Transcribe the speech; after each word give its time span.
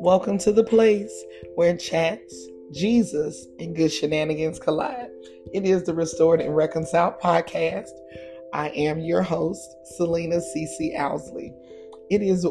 Welcome 0.00 0.36
to 0.38 0.52
the 0.52 0.64
place 0.64 1.24
where 1.54 1.76
chats, 1.76 2.48
Jesus, 2.72 3.46
and 3.58 3.74
good 3.74 3.90
shenanigans 3.90 4.58
collide. 4.58 5.08
It 5.54 5.64
is 5.64 5.84
the 5.84 5.94
Restored 5.94 6.40
and 6.42 6.54
Reconciled 6.54 7.14
podcast. 7.18 7.88
I 8.52 8.68
am 8.70 9.00
your 9.00 9.22
host, 9.22 9.74
Selena 9.96 10.36
CC 10.36 10.98
Owsley. 10.98 11.54
It 12.10 12.20
is 12.20 12.46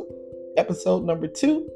episode 0.58 1.04
number 1.04 1.28
two, 1.28 1.70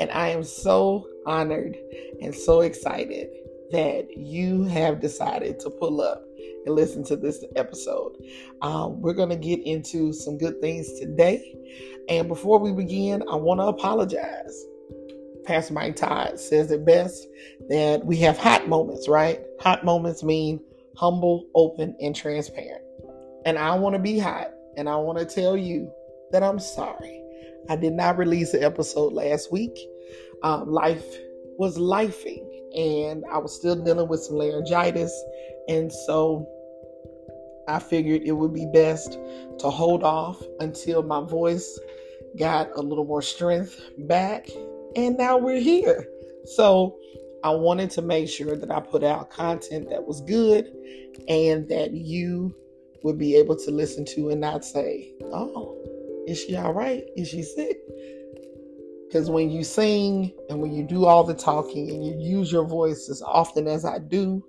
and 0.00 0.10
I 0.10 0.30
am 0.30 0.42
so 0.42 1.06
honored 1.24 1.76
and 2.20 2.34
so 2.34 2.62
excited 2.62 3.28
that 3.70 4.08
you 4.16 4.64
have 4.64 5.00
decided 5.00 5.60
to 5.60 5.70
pull 5.70 6.00
up 6.00 6.27
and 6.68 6.76
listen 6.76 7.02
to 7.04 7.16
this 7.16 7.44
episode. 7.56 8.12
Um, 8.62 9.00
we're 9.00 9.14
going 9.14 9.30
to 9.30 9.36
get 9.36 9.60
into 9.66 10.12
some 10.12 10.38
good 10.38 10.60
things 10.60 10.98
today. 11.00 11.54
And 12.08 12.28
before 12.28 12.58
we 12.58 12.72
begin, 12.72 13.22
I 13.28 13.36
want 13.36 13.60
to 13.60 13.64
apologize. 13.64 14.64
Pastor 15.44 15.74
Mike 15.74 15.96
Todd 15.96 16.38
says 16.38 16.70
it 16.70 16.84
best 16.84 17.26
that 17.70 18.04
we 18.04 18.18
have 18.18 18.36
hot 18.36 18.68
moments, 18.68 19.08
right? 19.08 19.40
Hot 19.60 19.84
moments 19.84 20.22
mean 20.22 20.60
humble, 20.96 21.46
open, 21.54 21.96
and 22.00 22.14
transparent. 22.14 22.82
And 23.46 23.58
I 23.58 23.74
want 23.76 23.94
to 23.94 23.98
be 23.98 24.18
hot 24.18 24.50
and 24.76 24.88
I 24.88 24.96
want 24.96 25.18
to 25.18 25.24
tell 25.24 25.56
you 25.56 25.90
that 26.32 26.42
I'm 26.42 26.58
sorry. 26.58 27.22
I 27.70 27.76
did 27.76 27.94
not 27.94 28.18
release 28.18 28.52
the 28.52 28.62
episode 28.62 29.12
last 29.12 29.50
week. 29.50 29.76
Um, 30.42 30.70
life 30.70 31.04
was 31.58 31.78
lifing 31.78 32.46
and 32.76 33.24
I 33.32 33.38
was 33.38 33.54
still 33.54 33.76
dealing 33.76 34.08
with 34.08 34.20
some 34.20 34.36
laryngitis. 34.36 35.12
And 35.68 35.92
so 35.92 36.46
I 37.68 37.78
figured 37.78 38.22
it 38.24 38.32
would 38.32 38.54
be 38.54 38.66
best 38.72 39.12
to 39.58 39.70
hold 39.70 40.02
off 40.02 40.42
until 40.60 41.02
my 41.02 41.22
voice 41.22 41.78
got 42.38 42.70
a 42.76 42.80
little 42.80 43.04
more 43.04 43.22
strength 43.22 43.80
back. 43.98 44.48
And 44.96 45.16
now 45.18 45.36
we're 45.36 45.60
here. 45.60 46.06
So 46.56 46.98
I 47.44 47.50
wanted 47.50 47.90
to 47.92 48.02
make 48.02 48.28
sure 48.28 48.56
that 48.56 48.70
I 48.70 48.80
put 48.80 49.04
out 49.04 49.30
content 49.30 49.90
that 49.90 50.04
was 50.04 50.22
good 50.22 50.72
and 51.28 51.68
that 51.68 51.92
you 51.92 52.54
would 53.04 53.18
be 53.18 53.36
able 53.36 53.56
to 53.56 53.70
listen 53.70 54.04
to 54.06 54.30
and 54.30 54.40
not 54.40 54.64
say, 54.64 55.12
oh, 55.24 55.76
is 56.26 56.42
she 56.42 56.56
all 56.56 56.72
right? 56.72 57.04
Is 57.16 57.28
she 57.28 57.42
sick? 57.42 57.78
Because 59.06 59.30
when 59.30 59.50
you 59.50 59.62
sing 59.62 60.32
and 60.50 60.60
when 60.60 60.72
you 60.72 60.84
do 60.84 61.06
all 61.06 61.24
the 61.24 61.34
talking 61.34 61.90
and 61.90 62.04
you 62.04 62.16
use 62.18 62.50
your 62.50 62.64
voice 62.64 63.08
as 63.08 63.22
often 63.22 63.66
as 63.66 63.84
I 63.84 63.98
do, 63.98 64.44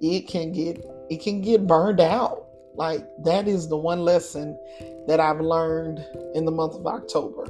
it 0.00 0.28
can 0.28 0.52
get 0.52 0.84
it 1.10 1.22
can 1.22 1.40
get 1.40 1.66
burned 1.66 2.00
out. 2.00 2.46
Like 2.74 3.06
that 3.24 3.48
is 3.48 3.68
the 3.68 3.76
one 3.76 4.04
lesson 4.04 4.58
that 5.06 5.20
I've 5.20 5.40
learned 5.40 6.04
in 6.34 6.44
the 6.44 6.52
month 6.52 6.74
of 6.74 6.86
October. 6.86 7.48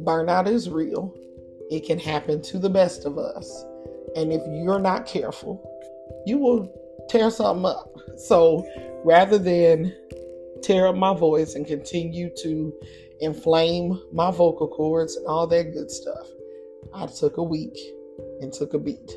Burnout 0.00 0.46
is 0.46 0.68
real. 0.68 1.14
It 1.70 1.86
can 1.86 1.98
happen 1.98 2.42
to 2.42 2.58
the 2.58 2.70
best 2.70 3.04
of 3.04 3.18
us. 3.18 3.64
And 4.16 4.32
if 4.32 4.42
you're 4.46 4.80
not 4.80 5.06
careful, 5.06 5.62
you 6.26 6.38
will 6.38 7.06
tear 7.08 7.30
something 7.30 7.64
up. 7.64 7.96
So 8.18 8.66
rather 9.04 9.38
than 9.38 9.94
tear 10.62 10.86
up 10.86 10.96
my 10.96 11.14
voice 11.14 11.54
and 11.54 11.66
continue 11.66 12.30
to 12.42 12.72
inflame 13.20 14.00
my 14.12 14.30
vocal 14.30 14.68
cords 14.68 15.16
and 15.16 15.26
all 15.26 15.46
that 15.46 15.72
good 15.72 15.90
stuff. 15.90 16.26
I 16.94 17.06
took 17.06 17.36
a 17.36 17.42
week 17.42 17.76
and 18.40 18.52
took 18.52 18.74
a 18.74 18.78
beat. 18.78 19.12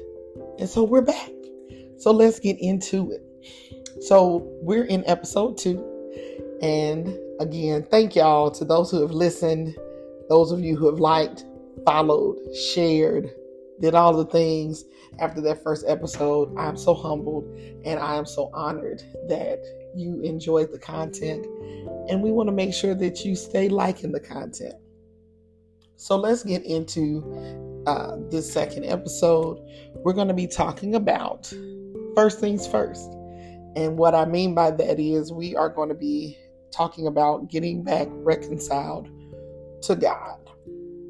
And 0.60 0.70
so 0.70 0.84
we're 0.84 1.02
back. 1.02 1.32
So 1.98 2.12
let's 2.12 2.40
get 2.40 2.58
into 2.60 3.12
it. 3.12 3.23
So 4.08 4.46
we're 4.62 4.84
in 4.84 5.04
episode 5.08 5.58
two. 5.58 5.82
And 6.62 7.18
again, 7.40 7.88
thank 7.90 8.18
y'all 8.18 8.52
to 8.52 8.66
those 8.66 8.92
who 8.92 9.02
have 9.02 9.12
listened, 9.12 9.78
those 10.28 10.52
of 10.52 10.60
you 10.60 10.76
who 10.76 10.88
have 10.88 11.00
liked, 11.00 11.46
followed, 11.86 12.38
shared, 12.54 13.30
did 13.80 13.96
all 13.96 14.14
the 14.14 14.26
things 14.26 14.84
after 15.20 15.40
that 15.42 15.64
first 15.64 15.86
episode. 15.88 16.54
I'm 16.58 16.76
so 16.76 16.94
humbled 16.94 17.46
and 17.86 17.98
I 17.98 18.16
am 18.16 18.26
so 18.26 18.52
honored 18.54 19.02
that 19.30 19.64
you 19.96 20.20
enjoyed 20.22 20.74
the 20.74 20.80
content 20.80 21.46
and 22.10 22.22
we 22.22 22.32
want 22.32 22.48
to 22.48 22.54
make 22.54 22.74
sure 22.74 22.96
that 22.96 23.24
you 23.24 23.38
stay 23.38 23.70
liking 23.70 24.12
the 24.12 24.20
content. 24.20 24.76
So 25.96 26.18
let's 26.18 26.44
get 26.44 26.66
into 26.66 27.84
uh, 27.88 28.18
this 28.30 28.52
second 28.52 28.84
episode. 28.84 29.60
We're 29.96 30.12
going 30.12 30.28
to 30.28 30.34
be 30.34 30.48
talking 30.48 30.96
about 30.96 31.54
first 32.16 32.42
things 32.42 32.68
first. 32.68 33.10
And 33.76 33.98
what 33.98 34.14
I 34.14 34.26
mean 34.26 34.54
by 34.54 34.72
that 34.72 35.00
is 35.00 35.32
we 35.32 35.56
are 35.56 35.70
going 35.70 35.90
to 35.90 35.96
be 35.96 36.38
talking 36.72 37.08
about 37.08 37.50
getting 37.50 37.84
back 37.84 38.08
reconciled 38.12 39.10
to 39.84 39.96
God. 39.96 40.40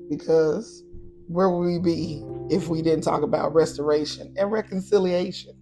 Because 0.09 0.83
where 1.27 1.49
would 1.49 1.65
we 1.65 1.79
be 1.79 2.23
if 2.49 2.67
we 2.67 2.81
didn't 2.81 3.03
talk 3.03 3.23
about 3.23 3.53
restoration 3.53 4.33
and 4.37 4.51
reconciliation? 4.51 5.53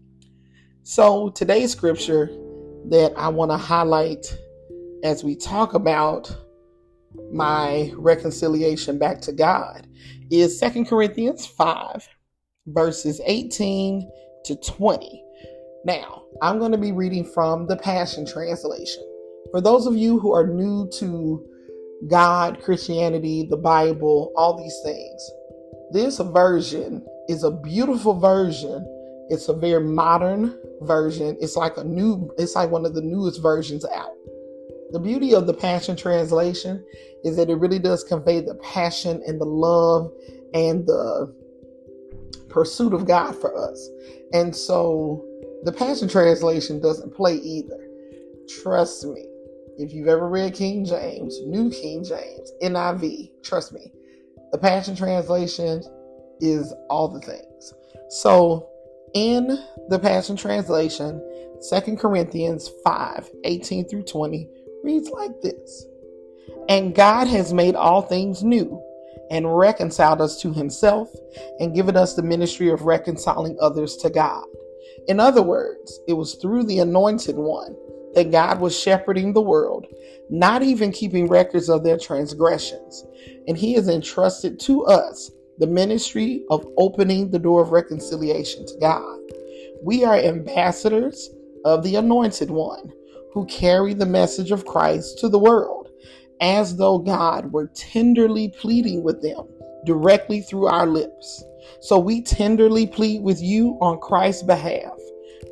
So 0.83 1.29
today's 1.29 1.71
scripture 1.71 2.27
that 2.89 3.13
I 3.15 3.29
want 3.29 3.51
to 3.51 3.57
highlight 3.57 4.25
as 5.03 5.23
we 5.23 5.35
talk 5.35 5.73
about 5.73 6.35
my 7.31 7.91
reconciliation 7.95 8.97
back 8.97 9.21
to 9.21 9.31
God 9.31 9.87
is 10.29 10.57
Second 10.57 10.85
Corinthians 10.85 11.45
5, 11.45 12.07
verses 12.67 13.21
18 13.25 14.09
to 14.45 14.55
20. 14.55 15.23
Now, 15.83 16.25
I'm 16.43 16.59
going 16.59 16.71
to 16.73 16.77
be 16.77 16.91
reading 16.91 17.25
from 17.25 17.65
the 17.65 17.75
Passion 17.75 18.25
Translation. 18.25 19.03
For 19.49 19.61
those 19.61 19.87
of 19.87 19.95
you 19.95 20.19
who 20.19 20.31
are 20.31 20.45
new 20.45 20.87
to 20.99 21.43
God, 22.07 22.61
Christianity, 22.61 23.47
the 23.49 23.57
Bible, 23.57 24.31
all 24.35 24.55
these 24.55 24.79
things, 24.83 25.31
this 25.91 26.19
version 26.19 27.03
is 27.27 27.43
a 27.43 27.49
beautiful 27.49 28.19
version. 28.19 28.85
It's 29.29 29.49
a 29.49 29.53
very 29.53 29.83
modern 29.83 30.55
version. 30.81 31.35
It's 31.41 31.55
like 31.55 31.77
a 31.77 31.83
new, 31.83 32.31
it's 32.37 32.55
like 32.55 32.69
one 32.69 32.85
of 32.85 32.93
the 32.93 33.01
newest 33.01 33.41
versions 33.41 33.83
out. 33.85 34.11
The 34.91 34.99
beauty 34.99 35.33
of 35.33 35.47
the 35.47 35.53
Passion 35.53 35.95
Translation 35.95 36.85
is 37.23 37.37
that 37.37 37.49
it 37.49 37.55
really 37.55 37.79
does 37.79 38.03
convey 38.03 38.41
the 38.41 38.55
passion 38.55 39.23
and 39.25 39.41
the 39.41 39.45
love 39.45 40.11
and 40.53 40.85
the 40.85 41.33
pursuit 42.49 42.93
of 42.93 43.07
God 43.07 43.35
for 43.35 43.57
us. 43.57 43.89
And 44.33 44.55
so 44.55 45.25
the 45.63 45.71
Passion 45.71 46.07
Translation 46.07 46.79
doesn't 46.79 47.13
play 47.13 47.35
either. 47.35 47.77
Trust 48.61 49.05
me. 49.05 49.27
If 49.77 49.93
you've 49.93 50.07
ever 50.07 50.27
read 50.27 50.53
King 50.53 50.85
James, 50.85 51.39
New 51.45 51.71
King 51.71 52.03
James, 52.03 52.51
NIV, 52.61 53.31
trust 53.43 53.73
me, 53.73 53.91
the 54.51 54.57
Passion 54.57 54.95
Translation 54.95 55.81
is 56.39 56.73
all 56.89 57.07
the 57.07 57.21
things. 57.21 57.73
So 58.09 58.69
in 59.13 59.57
the 59.89 59.99
Passion 59.99 60.35
Translation, 60.35 61.21
2 61.69 61.95
Corinthians 61.95 62.69
5 62.83 63.29
18 63.43 63.87
through 63.87 64.03
20 64.03 64.49
reads 64.83 65.09
like 65.09 65.41
this 65.41 65.85
And 66.69 66.95
God 66.95 67.27
has 67.27 67.53
made 67.53 67.75
all 67.75 68.01
things 68.01 68.43
new 68.43 68.81
and 69.29 69.57
reconciled 69.57 70.21
us 70.21 70.41
to 70.41 70.53
himself 70.53 71.09
and 71.59 71.75
given 71.75 71.95
us 71.95 72.15
the 72.15 72.23
ministry 72.23 72.69
of 72.69 72.81
reconciling 72.81 73.57
others 73.61 73.95
to 73.97 74.09
God. 74.09 74.43
In 75.07 75.19
other 75.19 75.41
words, 75.41 75.99
it 76.07 76.13
was 76.13 76.35
through 76.35 76.63
the 76.63 76.79
anointed 76.79 77.35
one 77.35 77.75
that 78.13 78.31
God 78.31 78.59
was 78.59 78.77
shepherding 78.77 79.33
the 79.33 79.41
world, 79.41 79.85
not 80.29 80.63
even 80.63 80.91
keeping 80.91 81.27
records 81.27 81.69
of 81.69 81.83
their 81.83 81.97
transgressions. 81.97 83.05
And 83.47 83.57
he 83.57 83.73
has 83.73 83.87
entrusted 83.87 84.59
to 84.61 84.85
us 84.85 85.31
the 85.57 85.67
ministry 85.67 86.43
of 86.49 86.65
opening 86.77 87.31
the 87.31 87.39
door 87.39 87.61
of 87.61 87.71
reconciliation 87.71 88.65
to 88.65 88.77
God. 88.79 89.19
We 89.83 90.03
are 90.03 90.15
ambassadors 90.15 91.29
of 91.65 91.83
the 91.83 91.95
anointed 91.95 92.51
one 92.51 92.91
who 93.33 93.45
carry 93.45 93.93
the 93.93 94.05
message 94.05 94.51
of 94.51 94.65
Christ 94.65 95.19
to 95.19 95.29
the 95.29 95.39
world, 95.39 95.89
as 96.41 96.75
though 96.75 96.99
God 96.99 97.51
were 97.51 97.67
tenderly 97.67 98.49
pleading 98.49 99.03
with 99.03 99.21
them 99.21 99.47
directly 99.85 100.41
through 100.41 100.67
our 100.67 100.85
lips. 100.85 101.43
So 101.79 101.97
we 101.99 102.21
tenderly 102.21 102.87
plead 102.87 103.21
with 103.21 103.41
you 103.41 103.77
on 103.81 103.99
Christ's 103.99 104.43
behalf. 104.43 104.97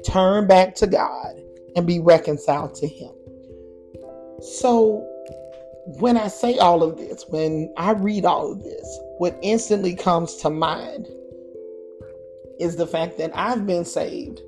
Turn 0.04 0.48
back 0.48 0.76
to 0.76 0.88
God 0.88 1.42
and 1.76 1.86
be 1.86 2.00
reconciled 2.00 2.76
to 2.76 2.88
Him. 2.88 3.12
So, 4.42 5.06
when 6.00 6.18
I 6.18 6.28
say 6.28 6.58
all 6.58 6.84
of 6.84 6.98
this, 6.98 7.26
when 7.30 7.74
I 7.78 7.92
read 7.92 8.26
all 8.26 8.52
of 8.52 8.64
this, 8.64 9.00
what 9.18 9.38
instantly 9.42 9.96
comes 9.96 10.36
to 10.38 10.50
mind 10.50 11.08
is 12.60 12.76
the 12.76 12.88
fact 12.88 13.18
that 13.18 13.32
I've 13.34 13.66
been 13.66 13.86
saved 13.86 14.42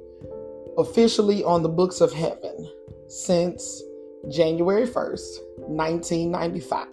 officially 0.77 1.43
on 1.43 1.63
the 1.63 1.69
books 1.69 1.99
of 1.99 2.13
heaven 2.13 2.69
since 3.07 3.81
January 4.29 4.87
1st, 4.87 5.39
1995. 5.57 6.87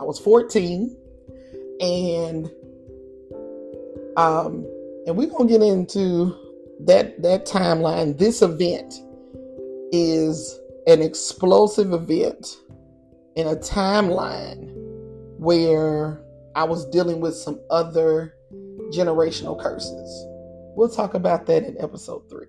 I 0.00 0.04
was 0.04 0.18
14 0.18 0.96
and 1.80 2.50
um 4.16 4.66
and 5.06 5.16
we're 5.16 5.28
to 5.28 5.46
get 5.46 5.62
into 5.62 6.34
that 6.80 7.22
that 7.22 7.46
timeline. 7.46 8.18
This 8.18 8.42
event 8.42 8.94
is 9.92 10.58
an 10.86 11.02
explosive 11.02 11.92
event 11.92 12.58
in 13.36 13.46
a 13.46 13.56
timeline 13.56 14.72
where 15.38 16.20
I 16.54 16.64
was 16.64 16.86
dealing 16.86 17.20
with 17.20 17.34
some 17.34 17.60
other 17.70 18.34
generational 18.92 19.60
curses. 19.60 20.26
We'll 20.76 20.88
talk 20.88 21.14
about 21.14 21.46
that 21.46 21.64
in 21.64 21.80
episode 21.80 22.28
three. 22.28 22.46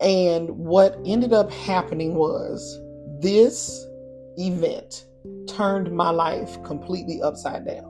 And 0.00 0.50
what 0.50 0.98
ended 1.04 1.32
up 1.32 1.50
happening 1.52 2.14
was 2.14 2.80
this 3.20 3.86
event 4.36 5.06
turned 5.48 5.90
my 5.92 6.10
life 6.10 6.62
completely 6.62 7.22
upside 7.22 7.66
down. 7.66 7.88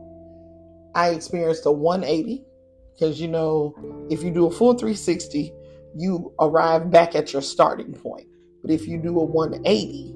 I 0.95 1.11
experienced 1.11 1.67
a 1.67 1.73
180 1.73 2.45
because 2.93 3.21
you 3.21 3.29
know, 3.29 3.75
if 4.11 4.23
you 4.23 4.31
do 4.31 4.47
a 4.47 4.51
full 4.51 4.75
360, 4.75 5.53
you 5.97 6.33
arrive 6.41 6.91
back 6.91 7.15
at 7.15 7.33
your 7.33 7.43
starting 7.43 7.93
point. 7.93 8.27
But 8.63 8.71
if 8.71 8.87
you 8.87 8.99
do 8.99 9.19
a 9.19 9.25
180, 9.25 10.15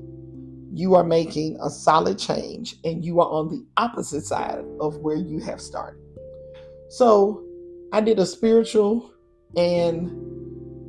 you 0.73 0.95
are 0.95 1.05
making 1.05 1.59
a 1.63 1.71
solid 1.71 2.19
change 2.19 2.77
and 2.85 3.05
you 3.05 3.21
are 3.21 3.29
on 3.29 3.49
the 3.49 3.65
opposite 3.77 4.25
side 4.25 4.65
of 4.81 4.97
where 4.99 5.17
you 5.17 5.41
have 5.41 5.61
started. 5.61 6.01
So 6.91 7.45
I 7.93 8.01
did 8.01 8.19
a 8.19 8.27
spiritual 8.27 9.11
and 9.57 10.11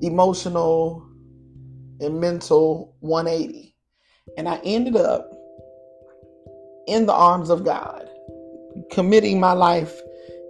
emotional 0.04 1.08
and 2.00 2.20
mental 2.20 2.96
180. 3.00 3.76
And 4.38 4.48
I 4.48 4.60
ended 4.64 4.98
up 4.98 5.32
in 6.88 7.06
the 7.06 7.14
arms 7.14 7.50
of 7.50 7.64
God, 7.64 8.10
committing 8.92 9.40
my 9.40 9.52
life 9.52 10.02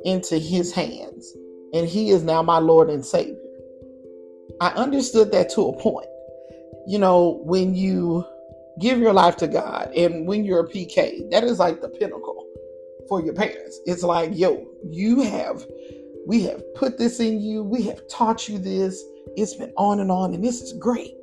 into 0.03 0.37
His 0.37 0.73
hands. 0.73 1.33
And 1.73 1.87
He 1.87 2.11
is 2.11 2.23
now 2.23 2.41
my 2.41 2.59
Lord 2.59 2.89
and 2.89 3.05
Savior. 3.05 3.35
I 4.61 4.69
understood 4.69 5.31
that 5.33 5.49
to 5.51 5.67
a 5.67 5.79
point. 5.79 6.07
You 6.87 6.99
know, 6.99 7.41
when 7.43 7.75
you 7.75 8.25
give 8.79 8.99
your 8.99 9.13
life 9.13 9.35
to 9.37 9.47
God 9.47 9.91
and 9.95 10.27
when 10.27 10.45
you're 10.45 10.61
a 10.61 10.67
PK, 10.67 11.29
that 11.31 11.43
is 11.43 11.59
like 11.59 11.81
the 11.81 11.89
pinnacle 11.89 12.47
for 13.07 13.21
your 13.21 13.33
parents. 13.33 13.79
It's 13.85 14.03
like, 14.03 14.31
yo, 14.33 14.65
you 14.89 15.21
have, 15.21 15.65
we 16.25 16.43
have 16.43 16.61
put 16.75 16.97
this 16.97 17.19
in 17.19 17.41
you, 17.41 17.63
we 17.63 17.83
have 17.83 18.07
taught 18.07 18.47
you 18.47 18.57
this, 18.57 19.03
it's 19.35 19.55
been 19.55 19.73
on 19.77 19.99
and 19.99 20.11
on, 20.11 20.33
and 20.33 20.43
this 20.43 20.61
is 20.61 20.73
great. 20.73 21.13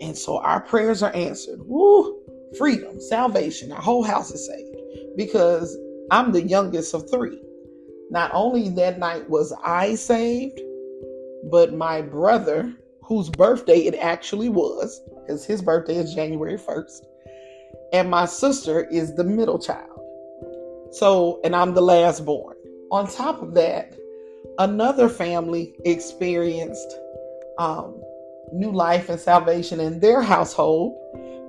And 0.00 0.16
so 0.16 0.38
our 0.38 0.60
prayers 0.60 1.02
are 1.02 1.14
answered. 1.14 1.60
Woo! 1.62 2.17
Freedom, 2.56 3.00
salvation, 3.00 3.72
our 3.72 3.80
whole 3.80 4.02
house 4.02 4.30
is 4.30 4.46
saved 4.46 4.76
because 5.16 5.76
I'm 6.10 6.32
the 6.32 6.42
youngest 6.42 6.94
of 6.94 7.10
three. 7.10 7.38
Not 8.10 8.30
only 8.32 8.70
that 8.70 8.98
night 8.98 9.28
was 9.28 9.52
I 9.62 9.96
saved, 9.96 10.58
but 11.50 11.74
my 11.74 12.00
brother, 12.00 12.72
whose 13.02 13.28
birthday 13.28 13.80
it 13.80 13.94
actually 13.96 14.48
was, 14.48 15.02
because 15.20 15.44
his 15.44 15.60
birthday 15.60 15.96
is 15.96 16.14
January 16.14 16.56
1st, 16.56 17.04
and 17.92 18.10
my 18.10 18.24
sister 18.24 18.84
is 18.84 19.14
the 19.14 19.24
middle 19.24 19.58
child. 19.58 20.00
So, 20.92 21.40
and 21.44 21.54
I'm 21.54 21.74
the 21.74 21.82
last 21.82 22.24
born. 22.24 22.56
On 22.90 23.06
top 23.06 23.42
of 23.42 23.52
that, 23.54 23.94
another 24.58 25.10
family 25.10 25.74
experienced 25.84 26.94
um, 27.58 28.00
new 28.52 28.72
life 28.72 29.10
and 29.10 29.20
salvation 29.20 29.80
in 29.80 30.00
their 30.00 30.22
household 30.22 30.96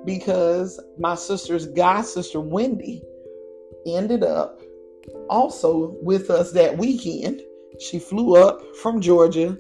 because 0.06 0.80
my 0.98 1.16
sister's 1.16 1.68
god 1.68 2.02
sister 2.02 2.40
Wendy 2.40 3.02
ended 3.86 4.24
up 4.24 4.62
also 5.30 5.96
with 6.02 6.30
us 6.30 6.52
that 6.52 6.78
weekend. 6.78 7.42
She 7.80 8.00
flew 8.00 8.36
up 8.36 8.62
from 8.78 9.02
Georgia 9.02 9.58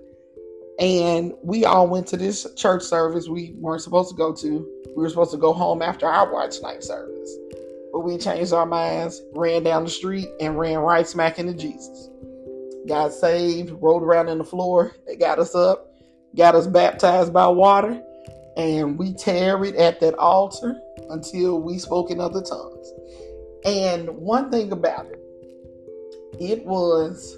and 0.80 1.33
we 1.44 1.65
all 1.65 1.88
went 1.88 2.07
to 2.07 2.18
this 2.18 2.47
church 2.56 2.83
service 2.83 3.27
we 3.27 3.53
weren't 3.57 3.81
supposed 3.81 4.09
to 4.12 4.15
go 4.15 4.33
to. 4.33 4.65
We 4.95 5.03
were 5.03 5.09
supposed 5.09 5.31
to 5.31 5.38
go 5.38 5.51
home 5.51 5.81
after 5.81 6.07
our 6.07 6.31
watch 6.31 6.62
night 6.62 6.83
service. 6.83 7.35
But 7.92 8.01
we 8.01 8.18
changed 8.18 8.53
our 8.53 8.65
minds, 8.65 9.21
ran 9.33 9.63
down 9.63 9.83
the 9.83 9.89
street, 9.89 10.30
and 10.39 10.57
ran 10.57 10.80
right 10.80 11.06
smack 11.06 11.38
into 11.38 11.53
Jesus. 11.53 12.09
Got 12.88 13.12
saved, 13.12 13.71
rolled 13.81 14.03
around 14.03 14.30
in 14.30 14.38
the 14.38 14.44
floor. 14.44 14.95
They 15.06 15.18
got 15.18 15.38
us 15.38 15.53
up, 15.53 15.92
got 16.38 16.56
us 16.56 16.65
baptized 16.65 17.33
by 17.33 17.47
water, 17.47 18.01
and 18.59 19.00
we 19.00 19.13
tarried 19.13 19.77
at 19.77 20.01
that 20.01 20.15
altar 20.15 20.81
until 21.09 21.61
we 21.61 21.79
spoke 21.79 22.11
in 22.11 22.19
other 22.19 22.41
tongues. 22.41 22.91
And 23.63 24.09
one 24.09 24.51
thing 24.51 24.73
about 24.73 25.06
it, 25.06 25.19
it 26.41 26.65
was 26.65 27.38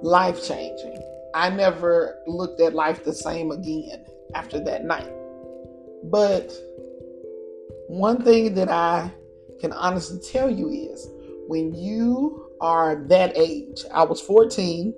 life 0.00 0.46
changing. 0.46 0.96
I 1.34 1.50
never 1.50 2.22
looked 2.28 2.60
at 2.60 2.72
life 2.72 3.02
the 3.02 3.12
same 3.12 3.50
again 3.50 4.04
after 4.36 4.62
that 4.62 4.84
night. 4.84 5.10
But 6.04 6.52
one 7.88 8.22
thing 8.22 8.54
that 8.54 8.68
I 8.68 9.10
can 9.60 9.72
honestly 9.72 10.20
tell 10.20 10.48
you 10.48 10.68
is 10.68 11.08
when 11.48 11.74
you 11.74 12.48
are 12.60 12.94
that 13.08 13.36
age, 13.36 13.82
I 13.92 14.04
was 14.04 14.20
14, 14.20 14.94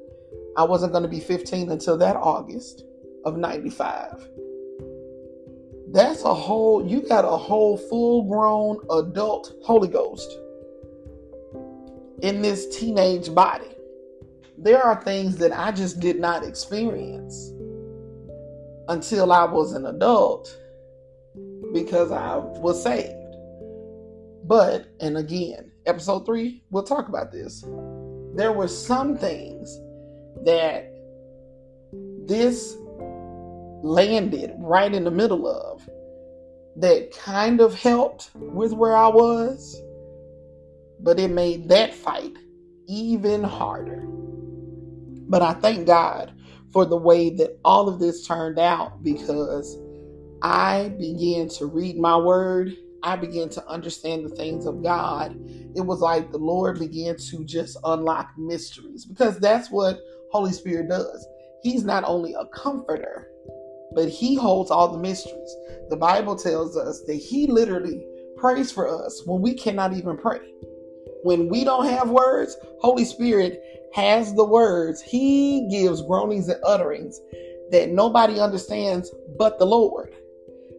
I 0.59 0.65
wasn't 0.65 0.93
going 0.93 1.05
to 1.05 1.09
be 1.09 1.21
15 1.21 1.71
until 1.71 1.97
that 1.97 2.17
August 2.17 2.85
of 3.25 3.39
95. 3.39 4.29
That's 5.97 6.25
a 6.25 6.35
whole, 6.35 6.87
you 6.87 7.01
got 7.01 7.25
a 7.25 7.39
whole 7.39 7.79
full 7.79 8.29
grown 8.29 8.81
adult 8.91 9.55
Holy 9.65 9.89
Ghost 9.89 10.31
in 12.21 12.43
this 12.43 12.77
teenage 12.77 13.35
body. 13.35 13.71
There 14.59 14.83
are 14.83 15.03
things 15.03 15.39
that 15.39 15.59
I 15.59 15.73
just 15.73 15.99
did 15.99 16.21
not 16.21 16.45
experience 16.45 17.51
until 18.89 19.33
I 19.33 19.45
was 19.45 19.73
an 19.73 19.87
adult 19.87 20.55
because 21.73 22.13
I 22.13 22.37
was 22.37 22.83
saved. 22.83 23.17
But, 24.45 24.89
and 25.01 25.17
again, 25.17 25.73
episode 25.87 26.27
three, 26.27 26.63
we'll 26.69 26.83
talk 26.83 27.09
about 27.09 27.33
this. 27.33 27.63
There 28.35 28.53
were 28.53 28.69
some 28.69 29.17
things 29.17 29.75
that 30.45 30.93
this 32.27 32.77
landed 33.87 34.55
right 34.59 34.93
in 34.93 35.05
the 35.05 35.11
middle 35.11 35.47
of 35.47 35.83
that 36.77 37.11
kind 37.17 37.61
of 37.61 37.75
helped 37.75 38.31
with 38.35 38.73
where 38.73 38.97
I 38.97 39.09
was, 39.09 39.77
but 41.01 41.19
it 41.19 41.31
made 41.31 41.69
that 41.69 41.95
fight 41.95 42.33
even 42.89 43.43
harder. 43.43 44.03
But 45.29 45.43
I 45.43 45.55
thank 45.55 45.87
God 45.87 46.33
for 46.73 46.85
the 46.85 46.97
way 46.97 47.31
that 47.31 47.59
all 47.65 47.89
of 47.89 47.99
this 47.99 48.27
turned 48.27 48.59
out 48.59 49.03
because 49.03 49.77
I 50.43 50.95
began 50.99 51.49
to 51.51 51.67
read 51.67 51.97
my 51.97 52.17
word 52.17 52.77
I 53.07 53.15
began 53.15 53.49
to 53.51 53.69
understand 53.69 54.25
the 54.25 54.35
things 54.35 54.67
of 54.67 54.83
God, 54.83 55.37
it 55.77 55.81
was 55.81 56.01
like 56.01 56.33
the 56.33 56.39
Lord 56.39 56.81
began 56.81 57.17
to 57.31 57.45
just 57.45 57.77
unlock 57.85 58.31
mysteries 58.37 59.05
because 59.05 59.39
that's 59.39 59.71
what 59.71 60.01
Holy 60.33 60.53
Spirit 60.53 60.89
does. 60.89 61.25
He's 61.63 61.85
not 61.85 62.03
only 62.05 62.35
a 62.35 62.47
comforter, 62.47 63.29
but 63.97 64.11
he 64.11 64.37
holds 64.37 64.71
all 64.71 64.93
the 64.93 64.99
mysteries. 64.99 65.57
The 65.89 65.97
Bible 65.97 66.37
tells 66.37 66.77
us 66.77 67.03
that 67.07 67.15
he 67.15 67.47
literally 67.47 68.07
prays 68.37 68.71
for 68.71 68.87
us 68.87 69.23
when 69.25 69.41
we 69.41 69.55
cannot 69.55 69.95
even 69.95 70.19
pray. 70.19 70.53
When 71.23 71.49
we 71.49 71.65
don't 71.65 71.87
have 71.87 72.11
words, 72.11 72.57
Holy 72.81 73.07
Spirit 73.07 73.61
has 73.95 74.35
the 74.35 74.45
words. 74.45 75.01
He 75.01 75.67
gives 75.71 76.03
groanings 76.03 76.49
and 76.49 76.61
utterings 76.63 77.19
that 77.71 77.91
nobody 77.91 78.39
understands 78.39 79.11
but 79.39 79.59
the 79.59 79.65
Lord. 79.65 80.15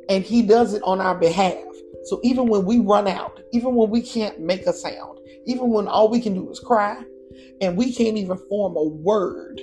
And 0.08 0.24
he 0.24 0.44
does 0.44 0.76
it 0.76 0.84
on 0.84 1.02
our 1.02 1.16
behalf. 1.16 1.66
So 2.04 2.22
even 2.24 2.48
when 2.48 2.66
we 2.66 2.80
run 2.80 3.08
out, 3.08 3.42
even 3.52 3.74
when 3.74 3.90
we 3.90 4.02
can't 4.02 4.40
make 4.40 4.68
a 4.68 4.74
sound, 4.74 5.20
even 5.48 5.72
when 5.72 5.88
all 5.88 6.10
we 6.10 6.22
can 6.22 6.36
do 6.36 6.50
is 6.52 6.60
cry, 6.60 7.04
and 7.62 7.76
we 7.76 7.92
can't 7.92 8.18
even 8.18 8.38
form 8.48 8.78
a 8.78 8.84
word, 8.84 9.60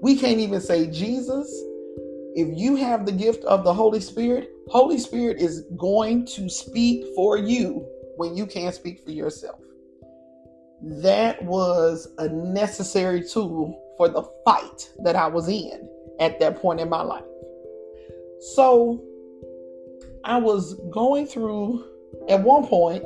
we 0.00 0.16
can't 0.16 0.38
even 0.38 0.60
say, 0.60 0.86
Jesus, 0.86 1.52
if 2.38 2.56
you 2.56 2.76
have 2.76 3.04
the 3.04 3.10
gift 3.10 3.42
of 3.46 3.64
the 3.64 3.74
Holy 3.74 3.98
Spirit, 3.98 4.48
Holy 4.68 4.96
Spirit 4.98 5.38
is 5.38 5.62
going 5.76 6.24
to 6.26 6.48
speak 6.48 7.04
for 7.16 7.36
you 7.36 7.84
when 8.16 8.36
you 8.36 8.46
can't 8.46 8.72
speak 8.72 9.02
for 9.04 9.10
yourself. 9.10 9.58
That 10.80 11.42
was 11.42 12.06
a 12.18 12.28
necessary 12.28 13.24
tool 13.24 13.82
for 13.96 14.08
the 14.08 14.22
fight 14.44 14.88
that 15.02 15.16
I 15.16 15.26
was 15.26 15.48
in 15.48 15.90
at 16.20 16.38
that 16.38 16.62
point 16.62 16.78
in 16.78 16.88
my 16.88 17.02
life. 17.02 17.24
So, 18.54 19.02
I 20.22 20.36
was 20.36 20.74
going 20.92 21.26
through 21.26 21.84
at 22.28 22.40
one 22.40 22.68
point 22.68 23.02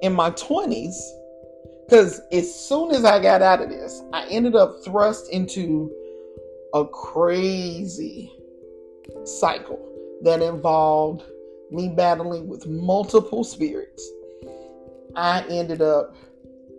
in 0.00 0.14
my 0.14 0.30
20s, 0.30 0.94
because 1.86 2.22
as 2.32 2.54
soon 2.54 2.92
as 2.92 3.04
I 3.04 3.20
got 3.20 3.42
out 3.42 3.60
of 3.60 3.68
this, 3.68 4.02
I 4.14 4.26
ended 4.28 4.54
up 4.56 4.76
thrust 4.82 5.30
into 5.30 5.92
a 6.72 6.86
crazy 6.86 8.32
cycle 9.24 9.80
that 10.22 10.42
involved 10.42 11.24
me 11.70 11.88
battling 11.88 12.48
with 12.48 12.66
multiple 12.66 13.44
spirits. 13.44 14.08
I 15.14 15.44
ended 15.48 15.82
up 15.82 16.14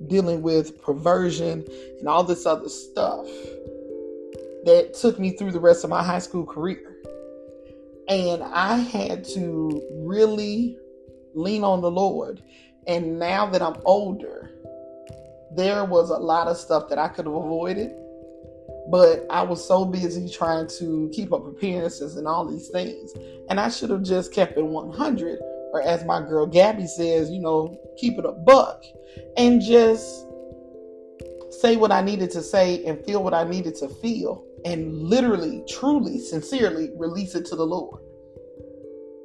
dealing 0.07 0.41
with 0.41 0.79
perversion 0.81 1.65
and 1.99 2.07
all 2.07 2.23
this 2.23 2.45
other 2.45 2.69
stuff 2.69 3.25
that 4.65 4.95
took 4.99 5.19
me 5.19 5.31
through 5.31 5.51
the 5.51 5.59
rest 5.59 5.83
of 5.83 5.89
my 5.89 6.03
high 6.03 6.19
school 6.19 6.45
career. 6.45 6.97
And 8.07 8.43
I 8.43 8.77
had 8.77 9.23
to 9.29 9.81
really 9.91 10.77
lean 11.33 11.63
on 11.63 11.81
the 11.81 11.91
Lord. 11.91 12.41
And 12.85 13.19
now 13.19 13.47
that 13.47 13.61
I'm 13.61 13.75
older, 13.85 14.51
there 15.55 15.83
was 15.85 16.09
a 16.09 16.17
lot 16.17 16.47
of 16.47 16.57
stuff 16.57 16.89
that 16.89 16.97
I 16.97 17.07
could 17.07 17.25
have 17.25 17.33
avoided. 17.33 17.91
But 18.89 19.25
I 19.29 19.41
was 19.41 19.65
so 19.65 19.85
busy 19.85 20.29
trying 20.29 20.67
to 20.79 21.09
keep 21.13 21.33
up 21.33 21.45
appearances 21.45 22.15
and 22.15 22.27
all 22.27 22.45
these 22.45 22.69
things. 22.69 23.13
And 23.49 23.59
I 23.59 23.69
should 23.69 23.89
have 23.89 24.03
just 24.03 24.33
kept 24.33 24.57
it 24.57 24.65
100. 24.65 25.39
Or 25.73 25.81
as 25.81 26.05
my 26.05 26.21
girl 26.21 26.47
Gabby 26.47 26.87
says, 26.87 27.29
you 27.29 27.39
know, 27.39 27.77
keep 27.97 28.17
it 28.17 28.25
a 28.25 28.31
buck. 28.31 28.83
And 29.35 29.61
just 29.61 30.25
say 31.49 31.75
what 31.75 31.91
I 31.91 32.01
needed 32.01 32.31
to 32.31 32.41
say 32.41 32.83
and 32.85 33.03
feel 33.05 33.23
what 33.23 33.33
I 33.33 33.43
needed 33.43 33.75
to 33.75 33.89
feel. 33.89 34.45
And 34.65 34.93
literally, 34.93 35.63
truly, 35.67 36.19
sincerely 36.19 36.91
release 36.95 37.35
it 37.35 37.45
to 37.47 37.55
the 37.55 37.65
Lord. 37.65 38.01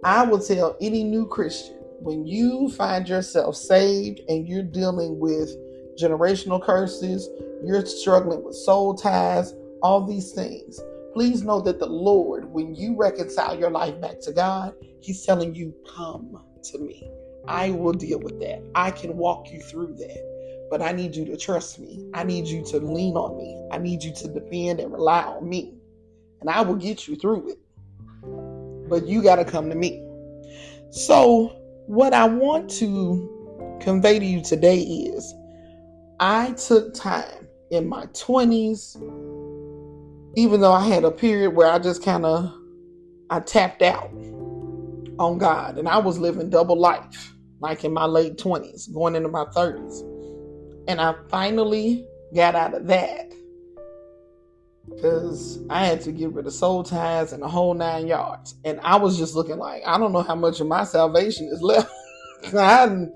I 0.05 0.25
will 0.25 0.41
tell 0.41 0.77
any 0.81 1.05
new 1.05 1.27
Christian 1.27 1.77
when 2.01 2.27
you 2.27 2.69
find 2.71 3.09
yourself 3.09 3.55
saved 3.55 4.21
and 4.29 4.49
you're 4.49 4.65
dealing 4.65 5.21
with 5.21 5.55
generational 6.01 6.63
curses, 6.63 7.29
you're 7.65 7.85
struggling 7.87 8.45
with 8.45 8.55
soul 8.55 8.95
ties, 8.95 9.55
all 9.83 10.05
these 10.05 10.33
things. 10.33 10.81
Please 11.13 11.43
know 11.43 11.61
that 11.61 11.79
the 11.79 11.87
Lord, 11.87 12.47
when 12.47 12.75
you 12.75 12.97
reconcile 12.97 13.59
your 13.59 13.71
life 13.71 14.01
back 14.01 14.21
to 14.21 14.33
God, 14.33 14.75
He's 15.01 15.25
telling 15.25 15.55
you, 15.55 15.75
Come 15.95 16.41
to 16.65 16.79
me. 16.79 17.11
I 17.47 17.71
will 17.71 17.93
deal 17.93 18.21
with 18.21 18.39
that. 18.41 18.63
I 18.75 18.91
can 18.91 19.17
walk 19.17 19.51
you 19.51 19.61
through 19.61 19.95
that. 19.95 20.69
But 20.71 20.81
I 20.81 20.93
need 20.93 21.15
you 21.15 21.25
to 21.27 21.37
trust 21.37 21.79
me. 21.79 22.09
I 22.15 22.25
need 22.25 22.47
you 22.47 22.65
to 22.67 22.79
lean 22.79 23.17
on 23.17 23.37
me. 23.37 23.69
I 23.71 23.79
need 23.79 24.03
you 24.03 24.15
to 24.15 24.29
depend 24.29 24.81
and 24.81 24.93
rely 24.93 25.23
on 25.23 25.47
me. 25.47 25.75
And 26.41 26.49
I 26.49 26.63
will 26.63 26.77
get 26.77 27.07
you 27.07 27.17
through 27.17 27.51
it. 27.51 27.59
But 28.89 29.07
you 29.07 29.23
got 29.23 29.37
to 29.37 29.45
come 29.45 29.69
to 29.69 29.75
me. 29.75 30.03
So, 30.91 31.49
what 31.87 32.15
I 32.15 32.27
want 32.27 32.71
to 32.79 33.79
convey 33.81 34.19
to 34.19 34.25
you 34.25 34.43
today 34.43 34.79
is 34.79 35.35
I 36.25 36.53
took 36.53 36.95
time 36.95 37.49
in 37.73 37.89
my 37.89 38.07
20s, 38.07 38.95
even 40.37 40.61
though 40.61 40.71
I 40.71 40.87
had 40.87 41.03
a 41.03 41.11
period 41.11 41.51
where 41.51 41.69
I 41.69 41.81
just 41.81 42.05
kind 42.05 42.25
of 42.25 42.49
I 43.29 43.41
tapped 43.41 43.83
out 43.83 44.09
on 45.19 45.39
God 45.39 45.79
and 45.79 45.89
I 45.89 45.99
was 45.99 46.21
living 46.21 46.49
double 46.49 46.79
life, 46.79 47.35
like 47.59 47.83
in 47.83 47.93
my 47.93 48.05
late 48.05 48.37
20s, 48.37 48.95
going 48.95 49.17
into 49.17 49.31
my 49.31 49.47
30s. 49.47 50.03
And 50.87 51.01
I 51.01 51.17
finally 51.29 52.07
got 52.33 52.55
out 52.55 52.75
of 52.75 52.87
that 52.87 53.33
because 54.95 55.59
I 55.71 55.87
had 55.87 56.03
to 56.03 56.13
get 56.13 56.33
rid 56.33 56.47
of 56.47 56.53
soul 56.53 56.85
ties 56.85 57.33
and 57.33 57.43
the 57.43 57.49
whole 57.49 57.75
nine 57.75 58.07
yards. 58.07 58.55
And 58.65 58.79
I 58.83 58.95
was 58.95 59.19
just 59.19 59.35
looking 59.35 59.59
like, 59.59 59.83
I 59.85 59.99
don't 59.99 60.13
know 60.13 60.23
how 60.23 60.37
much 60.37 60.61
of 60.61 60.69
my 60.69 60.85
salvation 60.85 61.49
is 61.53 61.61
left. 61.61 61.91
I 62.57 63.09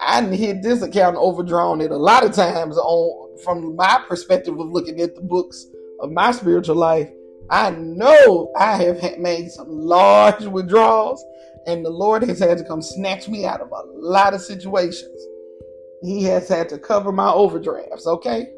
I 0.00 0.22
hit 0.22 0.62
this 0.62 0.82
account 0.82 1.16
overdrawn 1.16 1.80
it 1.80 1.90
a 1.90 1.96
lot 1.96 2.24
of 2.24 2.32
times 2.32 2.76
on 2.76 3.38
from 3.42 3.76
my 3.76 4.02
perspective 4.08 4.58
of 4.58 4.68
looking 4.70 5.00
at 5.00 5.14
the 5.14 5.20
books 5.20 5.66
of 6.00 6.10
my 6.12 6.32
spiritual 6.32 6.76
life. 6.76 7.08
I 7.50 7.70
know 7.70 8.52
I 8.56 8.76
have 8.76 9.18
made 9.18 9.50
some 9.50 9.68
large 9.68 10.44
withdrawals, 10.46 11.24
and 11.66 11.84
the 11.84 11.90
Lord 11.90 12.22
has 12.22 12.38
had 12.38 12.58
to 12.58 12.64
come 12.64 12.82
snatch 12.82 13.28
me 13.28 13.44
out 13.44 13.60
of 13.60 13.70
a 13.70 13.82
lot 13.86 14.34
of 14.34 14.40
situations. 14.40 15.20
He 16.02 16.22
has 16.24 16.48
had 16.48 16.68
to 16.70 16.78
cover 16.78 17.12
my 17.12 17.30
overdrafts, 17.30 18.06
okay? 18.06 18.48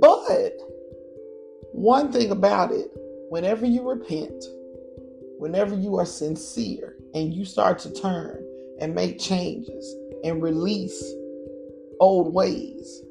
But 0.00 0.52
one 1.72 2.12
thing 2.12 2.30
about 2.30 2.72
it, 2.72 2.90
whenever 3.28 3.66
you 3.66 3.88
repent, 3.88 4.44
whenever 5.38 5.74
you 5.74 5.96
are 5.96 6.06
sincere 6.06 6.96
and 7.14 7.32
you 7.32 7.44
start 7.44 7.78
to 7.80 7.92
turn 7.92 8.44
and 8.80 8.94
make 8.94 9.18
changes, 9.18 9.94
and 10.24 10.42
release 10.42 11.02
old 12.00 12.32
ways, 12.32 13.02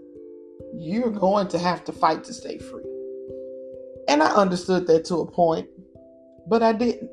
you're 0.73 1.11
going 1.11 1.47
to 1.49 1.57
have 1.57 1.83
to 1.85 1.91
fight 1.91 2.23
to 2.25 2.33
stay 2.33 2.57
free. 2.57 2.83
And 4.07 4.23
I 4.23 4.33
understood 4.33 4.87
that 4.87 5.05
to 5.05 5.17
a 5.17 5.25
point, 5.25 5.67
but 6.47 6.63
I 6.63 6.73
didn't 6.73 7.09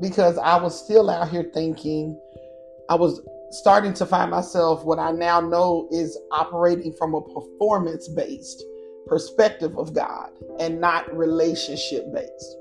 because 0.00 0.36
I 0.38 0.56
was 0.60 0.78
still 0.84 1.08
out 1.08 1.28
here 1.28 1.48
thinking 1.54 2.18
I 2.88 2.96
was 2.96 3.20
starting 3.50 3.94
to 3.94 4.06
find 4.06 4.30
myself 4.30 4.84
what 4.84 4.98
I 4.98 5.12
now 5.12 5.40
know 5.40 5.88
is 5.92 6.18
operating 6.32 6.92
from 6.94 7.14
a 7.14 7.20
performance 7.20 8.08
based 8.08 8.62
perspective 9.06 9.76
of 9.78 9.94
God 9.94 10.30
and 10.58 10.80
not 10.80 11.14
relationship 11.16 12.12
based 12.12 12.56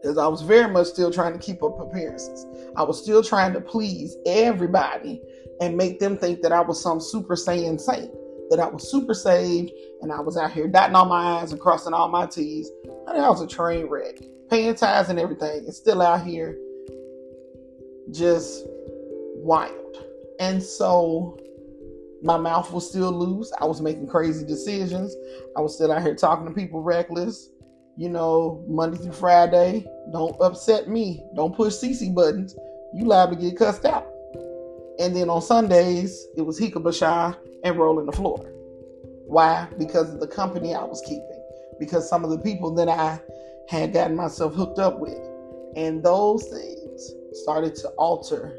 because 0.00 0.18
I 0.18 0.26
was 0.26 0.42
very 0.42 0.70
much 0.70 0.88
still 0.88 1.10
trying 1.10 1.32
to 1.32 1.38
keep 1.38 1.62
up 1.62 1.80
appearances. 1.80 2.44
I 2.76 2.82
was 2.82 3.02
still 3.02 3.22
trying 3.22 3.52
to 3.54 3.60
please 3.60 4.16
everybody 4.26 5.22
and 5.60 5.76
make 5.76 6.00
them 6.00 6.16
think 6.16 6.42
that 6.42 6.52
I 6.52 6.60
was 6.60 6.82
some 6.82 7.00
super 7.00 7.34
saiyan 7.34 7.80
saint, 7.80 8.10
that 8.50 8.60
I 8.60 8.66
was 8.66 8.90
super 8.90 9.14
saved 9.14 9.72
and 10.02 10.12
I 10.12 10.20
was 10.20 10.36
out 10.36 10.52
here 10.52 10.68
dotting 10.68 10.96
all 10.96 11.06
my 11.06 11.40
I's 11.40 11.52
and 11.52 11.60
crossing 11.60 11.94
all 11.94 12.08
my 12.08 12.26
T's. 12.26 12.70
And 13.06 13.22
I 13.22 13.28
was 13.28 13.40
a 13.40 13.46
train 13.46 13.86
wreck, 13.86 14.20
paying 14.50 14.74
tithes 14.74 15.08
and 15.08 15.18
everything, 15.18 15.64
and 15.64 15.74
still 15.74 16.02
out 16.02 16.24
here 16.24 16.58
just 18.10 18.64
wild. 19.36 20.04
And 20.40 20.62
so 20.62 21.38
my 22.22 22.36
mouth 22.36 22.72
was 22.72 22.88
still 22.88 23.12
loose. 23.12 23.52
I 23.60 23.64
was 23.64 23.80
making 23.80 24.08
crazy 24.08 24.44
decisions. 24.44 25.14
I 25.56 25.60
was 25.60 25.74
still 25.74 25.92
out 25.92 26.02
here 26.02 26.14
talking 26.14 26.46
to 26.46 26.52
people 26.52 26.82
reckless 26.82 27.50
you 27.96 28.08
know, 28.08 28.64
Monday 28.68 28.98
through 28.98 29.12
Friday. 29.12 29.86
Don't 30.12 30.34
upset 30.40 30.88
me. 30.88 31.24
Don't 31.36 31.54
push 31.54 31.74
CC 31.74 32.14
buttons. 32.14 32.56
You 32.92 33.04
liable 33.04 33.36
to 33.36 33.42
get 33.42 33.56
cussed 33.56 33.84
out. 33.84 34.06
And 34.98 35.14
then 35.14 35.28
on 35.28 35.42
Sundays, 35.42 36.26
it 36.36 36.42
was 36.42 36.60
Hikabasha 36.60 37.36
and 37.64 37.76
rolling 37.76 38.06
the 38.06 38.12
floor. 38.12 38.38
Why? 39.26 39.68
Because 39.78 40.12
of 40.12 40.20
the 40.20 40.26
company 40.26 40.74
I 40.74 40.84
was 40.84 41.00
keeping. 41.02 41.42
Because 41.80 42.08
some 42.08 42.24
of 42.24 42.30
the 42.30 42.38
people 42.38 42.72
that 42.74 42.88
I 42.88 43.20
had 43.68 43.92
gotten 43.92 44.16
myself 44.16 44.54
hooked 44.54 44.78
up 44.78 44.98
with. 44.98 45.18
And 45.76 46.02
those 46.04 46.44
things 46.44 47.10
started 47.42 47.74
to 47.76 47.88
alter 47.90 48.56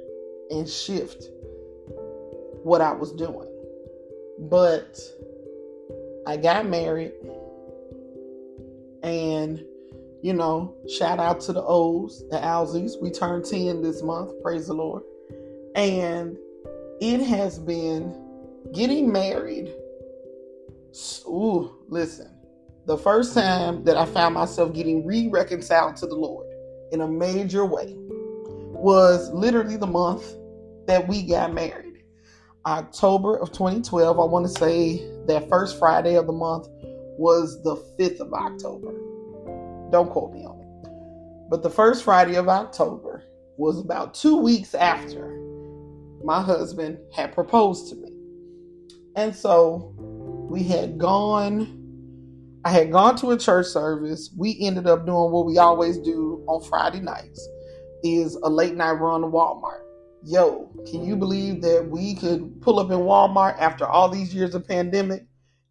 and 0.50 0.68
shift 0.68 1.30
what 2.63 2.82
I 2.82 2.92
was 2.92 3.13
doing. 3.13 3.50
But 4.39 5.00
I 6.27 6.36
got 6.36 6.65
married 6.65 7.13
and, 9.04 9.63
you 10.22 10.34
know, 10.34 10.75
shout 10.89 11.20
out 11.20 11.39
to 11.42 11.54
the 11.54 11.63
O's, 11.63 12.24
the 12.32 12.38
Alzies. 12.38 13.00
We 13.00 13.12
turned 13.12 13.46
10 13.46 13.82
this 13.84 14.01
month. 14.01 14.32
Praise 14.42 14.68
the 14.68 14.74
Lord. 14.74 15.04
And 15.75 16.38
it 17.01 17.20
has 17.22 17.60
been 17.60 18.15
getting 18.74 19.12
married. 19.12 19.74
Ooh, 21.27 21.84
listen. 21.89 22.32
The 22.86 22.98
first 22.98 23.34
time 23.34 23.84
that 23.84 23.98
I 23.98 24.05
found 24.05 24.36
myself 24.36 24.74
getting 24.74 25.05
re 25.05 25.27
reconciled 25.27 25.98
to 25.98 26.08
the 26.08 26.15
Lord 26.15 26.48
in 26.91 27.01
a 27.01 27.08
major 27.08 27.65
way 27.65 27.94
was 27.98 29.32
literally 29.32 29.75
the 29.75 29.88
month 29.88 30.36
that 30.88 31.08
we 31.08 31.24
got 31.24 31.53
married. 31.53 32.03
October 32.65 33.38
of 33.38 33.51
2012, 33.51 34.20
I 34.20 34.24
want 34.24 34.46
to 34.48 34.51
say 34.60 34.98
that 35.27 35.50
first 35.50 35.77
Friday 35.77 36.15
of 36.15 36.25
the 36.25 36.34
month 36.34 36.67
was 37.17 37.62
the 37.63 37.75
5th 38.00 38.20
of 38.20 38.34
October. 38.34 38.94
Don't 39.91 40.10
quote 40.10 40.34
me 40.34 40.46
on 40.46 40.62
it. 40.62 41.50
But 41.50 41.63
the 41.63 41.70
first 41.70 42.03
Friday 42.03 42.36
of 42.36 42.48
October 42.48 43.24
was 43.58 43.79
about 43.79 44.13
two 44.13 44.38
weeks 44.38 44.74
after 44.74 45.44
my 46.25 46.41
husband 46.41 46.98
had 47.13 47.34
proposed 47.34 47.89
to 47.89 47.96
me. 47.96 48.10
And 49.15 49.34
so 49.34 49.94
we 50.50 50.63
had 50.63 50.98
gone, 50.98 52.60
I 52.65 52.72
had 52.72 52.91
gone 52.91 53.15
to 53.17 53.32
a 53.32 53.38
church 53.38 53.67
service. 53.67 54.32
We 54.36 54.58
ended 54.60 54.88
up 54.88 55.05
doing 55.05 55.32
what 55.32 55.46
we 55.46 55.58
always 55.58 55.98
do 55.98 56.44
on 56.48 56.62
Friday 56.63 57.00
nights 57.00 57.48
is 58.03 58.36
a 58.36 58.50
late 58.50 58.75
night 58.75 58.94
run 58.94 59.22
to 59.22 59.27
Walmart. 59.27 59.82
Yo, 60.24 60.72
can 60.89 61.05
you 61.05 61.15
believe 61.15 61.62
that 61.62 61.88
we 61.89 62.15
could 62.15 62.62
pull 62.62 62.79
up 62.79 62.91
in 62.91 62.98
Walmart 62.98 63.58
after 63.60 63.86
all 63.86 64.10
these 64.10 64.34
years 64.34 64.55
of 64.55 64.67
pandemic 64.67 65.25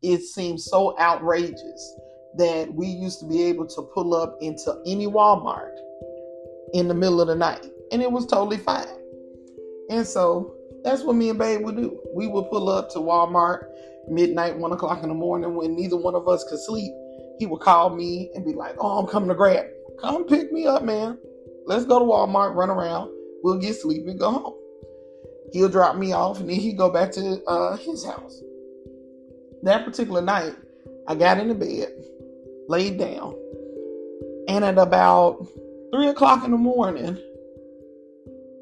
it 0.05 0.21
seems 0.21 0.67
so 0.67 0.99
outrageous 0.99 1.97
that 2.37 2.73
we 2.73 2.87
used 2.87 3.21
to 3.21 3.27
be 3.27 3.43
able 3.45 3.67
to 3.67 3.83
pull 3.95 4.15
up 4.15 4.37
into 4.43 4.83
any 4.87 5.07
Walmart 5.07 5.75
in 6.75 6.89
the 6.89 6.95
middle 6.95 7.21
of 7.23 7.29
the 7.29 7.35
night, 7.35 7.65
and 7.91 8.03
it 8.03 8.13
was 8.13 8.27
totally 8.27 8.59
fine. 8.59 8.87
And 9.91 10.07
so 10.07 10.55
that's 10.83 11.03
what 11.03 11.17
me 11.17 11.31
and 11.31 11.39
Babe 11.39 11.63
would 11.63 11.77
do. 11.77 12.01
We 12.15 12.27
would 12.27 12.51
pull 12.51 12.69
up 12.69 12.91
to 12.91 12.99
Walmart 12.99 13.67
midnight, 14.09 14.59
one 14.59 14.73
o'clock 14.73 15.03
in 15.03 15.09
the 15.09 15.15
morning 15.15 15.55
when 15.55 15.75
neither 15.75 15.97
one 15.97 16.15
of 16.15 16.29
us 16.29 16.45
could 16.45 16.61
sleep. 16.61 16.93
He 17.39 17.47
would 17.47 17.61
call 17.61 17.91
me 17.91 18.31
and 18.35 18.45
be 18.45 18.53
like, 18.53 18.77
"Oh, 18.79 18.99
I'm 18.99 19.07
coming 19.07 19.29
to 19.29 19.35
grab. 19.35 19.67
Come 20.01 20.25
pick 20.25 20.53
me 20.53 20.67
up, 20.67 20.85
man. 20.85 21.19
Let's 21.67 21.85
go 21.85 21.99
to 21.99 22.05
Walmart, 22.05 22.55
run 22.55 22.71
around. 22.71 23.11
We'll 23.43 23.59
get 23.59 23.75
sleep 23.75 24.07
and 24.07 24.19
go 24.19 24.31
home." 24.31 24.55
He'll 25.53 25.69
drop 25.69 25.97
me 25.97 26.13
off, 26.13 26.41
and 26.41 26.49
then 26.49 26.57
he'd 26.57 26.77
go 26.77 26.91
back 26.91 27.13
to 27.13 27.43
uh, 27.47 27.77
his 27.77 28.05
house 28.05 28.43
that 29.65 29.85
particular 29.85 30.21
night, 30.21 30.55
I 31.09 31.15
got 31.15 31.39
into 31.39 31.55
bed, 31.55 31.89
laid 32.69 32.99
down, 32.99 33.35
and 34.49 34.65
at 34.65 34.79
about 34.79 35.49
three 35.93 36.09
o'clock 36.09 36.45
in 36.45 36.51
the 36.51 36.59
morning, 36.59 37.19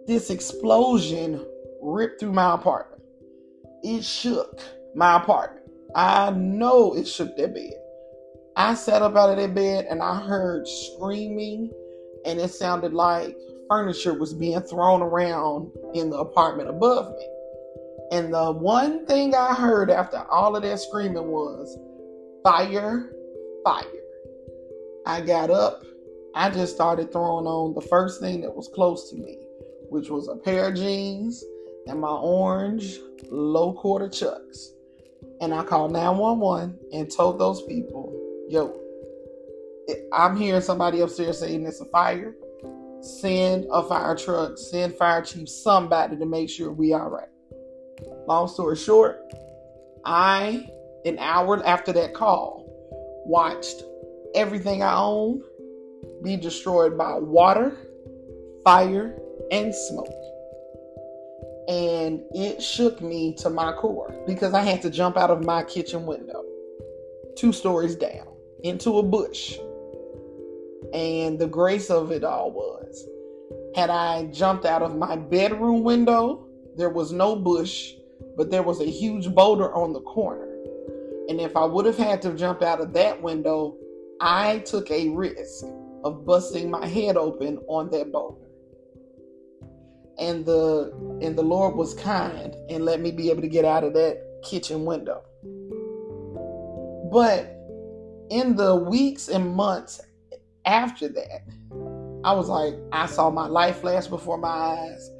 this 0.06 0.30
explosion 0.30 1.44
ripped 1.80 2.20
through 2.20 2.32
my 2.32 2.54
apartment. 2.54 3.02
It 3.82 4.04
shook 4.04 4.60
my 4.94 5.16
apartment. 5.16 5.66
I 5.94 6.30
know 6.30 6.94
it 6.94 7.06
shook 7.06 7.36
that 7.36 7.54
bed. 7.54 7.72
I 8.56 8.74
sat 8.74 9.02
up 9.02 9.16
out 9.16 9.30
of 9.30 9.36
that 9.36 9.54
bed 9.54 9.86
and 9.88 10.02
I 10.02 10.20
heard 10.20 10.66
screaming, 10.68 11.70
and 12.24 12.38
it 12.38 12.50
sounded 12.50 12.92
like 12.92 13.36
furniture 13.68 14.14
was 14.14 14.34
being 14.34 14.60
thrown 14.60 15.02
around 15.02 15.70
in 15.94 16.10
the 16.10 16.18
apartment 16.18 16.68
above 16.68 17.10
me. 17.16 17.28
And 18.12 18.34
the 18.34 18.52
one 18.52 19.06
thing 19.06 19.34
I 19.34 19.54
heard 19.54 19.90
after 19.90 20.18
all 20.30 20.54
of 20.54 20.62
that 20.62 20.80
screaming 20.80 21.28
was 21.28 21.78
fire, 22.42 23.10
fire. 23.64 23.84
I 25.06 25.22
got 25.22 25.50
up. 25.50 25.82
I 26.34 26.50
just 26.50 26.74
started 26.74 27.12
throwing 27.12 27.46
on 27.46 27.74
the 27.74 27.80
first 27.80 28.20
thing 28.20 28.40
that 28.42 28.54
was 28.54 28.68
close 28.74 29.10
to 29.10 29.16
me, 29.16 29.38
which 29.92 30.08
was 30.08 30.26
a 30.26 30.36
pair 30.36 30.68
of 30.68 30.74
jeans 30.74 31.44
and 31.86 32.00
my 32.00 32.08
orange 32.08 32.98
low 33.30 33.74
quarter 33.74 34.08
chucks. 34.08 34.72
And 35.42 35.52
I 35.52 35.64
called 35.64 35.92
911 35.92 36.78
and 36.92 37.10
told 37.14 37.38
those 37.38 37.62
people, 37.62 38.10
yo, 38.48 38.80
I'm 40.14 40.36
hearing 40.36 40.62
somebody 40.62 41.00
upstairs 41.00 41.40
saying 41.40 41.66
it's 41.66 41.80
a 41.80 41.84
fire. 41.86 42.34
Send 43.02 43.66
a 43.70 43.82
fire 43.82 44.16
truck, 44.16 44.56
send 44.56 44.94
fire 44.94 45.22
chief, 45.22 45.48
somebody 45.48 46.16
to 46.16 46.24
make 46.24 46.48
sure 46.48 46.72
we 46.72 46.94
all 46.94 47.10
right. 47.10 47.28
Long 48.26 48.48
story 48.48 48.76
short, 48.76 49.20
I, 50.06 50.70
an 51.04 51.18
hour 51.18 51.62
after 51.66 51.92
that 51.92 52.14
call, 52.14 52.64
watched 53.26 53.82
everything 54.34 54.82
I 54.82 54.94
own 54.94 55.42
be 56.22 56.36
destroyed 56.36 56.96
by 56.96 57.18
water, 57.18 57.76
fire, 58.64 59.18
and 59.52 59.74
smoke. 59.74 60.08
And 61.68 62.22
it 62.34 62.60
shook 62.60 63.00
me 63.00 63.34
to 63.34 63.50
my 63.50 63.72
core 63.72 64.12
because 64.26 64.54
I 64.54 64.62
had 64.62 64.82
to 64.82 64.90
jump 64.90 65.16
out 65.16 65.30
of 65.30 65.44
my 65.44 65.62
kitchen 65.62 66.06
window, 66.06 66.42
two 67.36 67.52
stories 67.52 67.94
down, 67.94 68.26
into 68.64 68.98
a 68.98 69.02
bush. 69.02 69.56
And 70.92 71.38
the 71.38 71.46
grace 71.46 71.90
of 71.90 72.10
it 72.10 72.24
all 72.24 72.50
was 72.50 73.06
had 73.74 73.90
I 73.90 74.24
jumped 74.26 74.64
out 74.64 74.82
of 74.82 74.96
my 74.96 75.16
bedroom 75.16 75.82
window, 75.82 76.46
there 76.76 76.90
was 76.90 77.12
no 77.12 77.36
bush, 77.36 77.92
but 78.36 78.50
there 78.50 78.62
was 78.62 78.80
a 78.80 78.86
huge 78.86 79.34
boulder 79.34 79.72
on 79.74 79.92
the 79.92 80.00
corner. 80.00 80.48
And 81.28 81.40
if 81.40 81.56
I 81.56 81.64
would 81.64 81.86
have 81.86 81.96
had 81.96 82.20
to 82.22 82.34
jump 82.34 82.62
out 82.62 82.80
of 82.80 82.92
that 82.94 83.22
window, 83.22 83.76
I 84.20 84.58
took 84.58 84.90
a 84.90 85.08
risk 85.10 85.64
of 86.04 86.26
busting 86.26 86.70
my 86.70 86.86
head 86.86 87.16
open 87.16 87.58
on 87.68 87.90
that 87.90 88.12
boulder. 88.12 88.42
And 90.18 90.44
the 90.44 90.92
and 91.22 91.36
the 91.36 91.42
Lord 91.42 91.74
was 91.74 91.94
kind 91.94 92.54
and 92.68 92.84
let 92.84 93.00
me 93.00 93.10
be 93.10 93.30
able 93.30 93.42
to 93.42 93.48
get 93.48 93.64
out 93.64 93.84
of 93.84 93.94
that 93.94 94.22
kitchen 94.44 94.84
window. 94.84 95.22
But 97.10 97.56
in 98.30 98.56
the 98.56 98.76
weeks 98.76 99.28
and 99.28 99.54
months 99.54 100.00
after 100.64 101.08
that, 101.08 101.42
I 102.24 102.32
was 102.32 102.48
like, 102.48 102.74
I 102.92 103.06
saw 103.06 103.30
my 103.30 103.46
life 103.46 103.80
flash 103.80 104.06
before 104.06 104.38
my 104.38 104.48
eyes. 104.48 105.10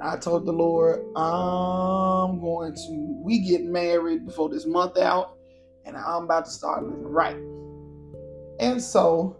I 0.00 0.16
told 0.16 0.44
the 0.44 0.52
Lord, 0.52 1.00
I'm 1.16 2.40
going 2.40 2.74
to, 2.74 3.20
we 3.22 3.38
get 3.40 3.64
married 3.64 4.26
before 4.26 4.48
this 4.48 4.66
month 4.66 4.98
out, 4.98 5.36
and 5.84 5.96
I'm 5.96 6.24
about 6.24 6.44
to 6.44 6.50
start 6.50 6.84
living 6.84 7.04
right. 7.04 7.36
And 8.60 8.82
so 8.82 9.36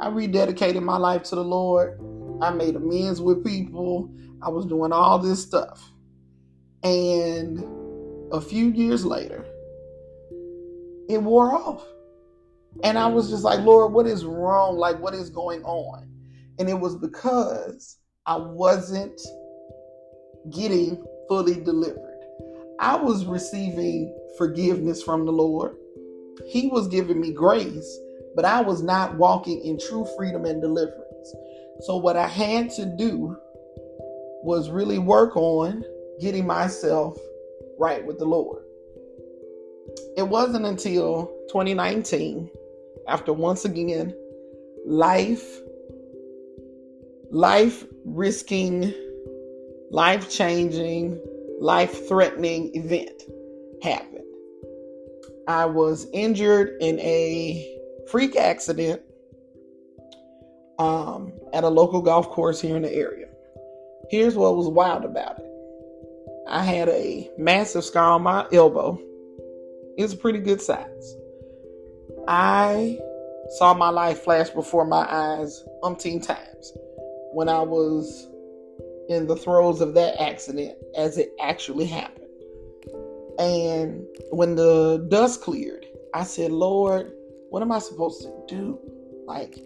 I 0.00 0.08
rededicated 0.08 0.82
my 0.82 0.96
life 0.96 1.22
to 1.24 1.36
the 1.36 1.44
Lord. 1.44 2.00
I 2.40 2.50
made 2.50 2.76
amends 2.76 3.20
with 3.20 3.44
people. 3.44 4.10
I 4.42 4.48
was 4.48 4.66
doing 4.66 4.92
all 4.92 5.18
this 5.18 5.42
stuff. 5.42 5.92
And 6.82 7.64
a 8.32 8.40
few 8.40 8.70
years 8.70 9.04
later, 9.04 9.44
it 11.08 11.22
wore 11.22 11.54
off. 11.54 11.84
And 12.82 12.98
I 12.98 13.06
was 13.06 13.30
just 13.30 13.44
like, 13.44 13.60
Lord, 13.60 13.92
what 13.92 14.06
is 14.06 14.24
wrong? 14.24 14.76
Like, 14.76 14.98
what 14.98 15.14
is 15.14 15.30
going 15.30 15.62
on? 15.62 16.08
And 16.58 16.68
it 16.68 16.78
was 16.78 16.96
because 16.96 17.98
I 18.26 18.36
wasn't 18.36 19.20
getting 20.50 21.02
fully 21.28 21.62
delivered. 21.62 22.20
I 22.80 22.96
was 22.96 23.26
receiving 23.26 24.12
forgiveness 24.38 25.02
from 25.02 25.24
the 25.24 25.32
Lord. 25.32 25.76
He 26.48 26.66
was 26.68 26.88
giving 26.88 27.20
me 27.20 27.32
grace, 27.32 27.98
but 28.34 28.44
I 28.44 28.60
was 28.60 28.82
not 28.82 29.16
walking 29.16 29.60
in 29.64 29.78
true 29.78 30.06
freedom 30.16 30.44
and 30.46 30.60
deliverance. 30.60 31.34
So, 31.80 31.96
what 31.96 32.16
I 32.16 32.26
had 32.26 32.70
to 32.70 32.86
do 32.86 33.36
was 34.42 34.70
really 34.70 34.98
work 34.98 35.36
on 35.36 35.84
getting 36.20 36.46
myself 36.46 37.16
right 37.78 38.04
with 38.04 38.18
the 38.18 38.24
Lord. 38.24 38.62
It 40.16 40.28
wasn't 40.28 40.66
until 40.66 41.26
2019, 41.48 42.50
after 43.08 43.32
once 43.32 43.64
again, 43.64 44.14
life, 44.86 45.60
life 47.30 47.84
risking, 48.04 48.92
life 49.90 50.30
changing, 50.30 51.20
life 51.60 52.08
threatening 52.08 52.74
event 52.74 53.22
happened. 53.82 54.24
I 55.48 55.66
was 55.66 56.06
injured 56.12 56.76
in 56.80 56.98
a 57.00 57.78
freak 58.10 58.36
accident 58.36 59.02
um, 60.78 61.32
at 61.52 61.64
a 61.64 61.68
local 61.68 62.00
golf 62.00 62.30
course 62.30 62.60
here 62.60 62.76
in 62.76 62.82
the 62.82 62.92
area. 62.92 63.21
Here's 64.10 64.34
what 64.34 64.56
was 64.56 64.68
wild 64.68 65.04
about 65.04 65.38
it 65.38 65.46
I 66.48 66.62
had 66.62 66.88
a 66.88 67.30
massive 67.38 67.84
scar 67.84 68.12
on 68.12 68.22
my 68.22 68.46
elbow. 68.52 68.98
It's 69.96 70.12
a 70.12 70.16
pretty 70.16 70.40
good 70.40 70.60
size. 70.60 71.16
I 72.28 72.98
saw 73.58 73.74
my 73.74 73.88
life 73.88 74.20
flash 74.20 74.50
before 74.50 74.86
my 74.86 75.06
eyes 75.08 75.64
umpteen 75.82 76.24
times 76.24 76.72
when 77.32 77.48
I 77.48 77.62
was 77.62 78.28
in 79.08 79.26
the 79.26 79.36
throes 79.36 79.80
of 79.80 79.94
that 79.94 80.20
accident 80.20 80.76
as 80.96 81.18
it 81.18 81.32
actually 81.40 81.86
happened. 81.86 82.26
And 83.38 84.04
when 84.30 84.54
the 84.54 85.06
dust 85.08 85.42
cleared, 85.42 85.86
I 86.14 86.24
said, 86.24 86.52
Lord, 86.52 87.12
what 87.50 87.62
am 87.62 87.72
I 87.72 87.78
supposed 87.78 88.22
to 88.22 88.44
do? 88.48 88.78
Like, 89.26 89.58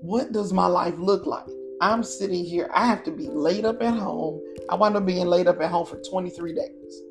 what 0.00 0.32
does 0.32 0.52
my 0.52 0.66
life 0.66 0.98
look 0.98 1.26
like? 1.26 1.46
I'm 1.80 2.02
sitting 2.02 2.44
here, 2.44 2.70
I 2.74 2.86
have 2.86 3.04
to 3.04 3.10
be 3.10 3.28
laid 3.28 3.64
up 3.64 3.82
at 3.82 3.94
home. 3.94 4.42
I 4.68 4.74
wound 4.74 4.96
up 4.96 5.06
being 5.06 5.26
laid 5.26 5.46
up 5.46 5.60
at 5.60 5.70
home 5.70 5.86
for 5.86 6.00
23 6.10 6.54
days. 6.54 7.02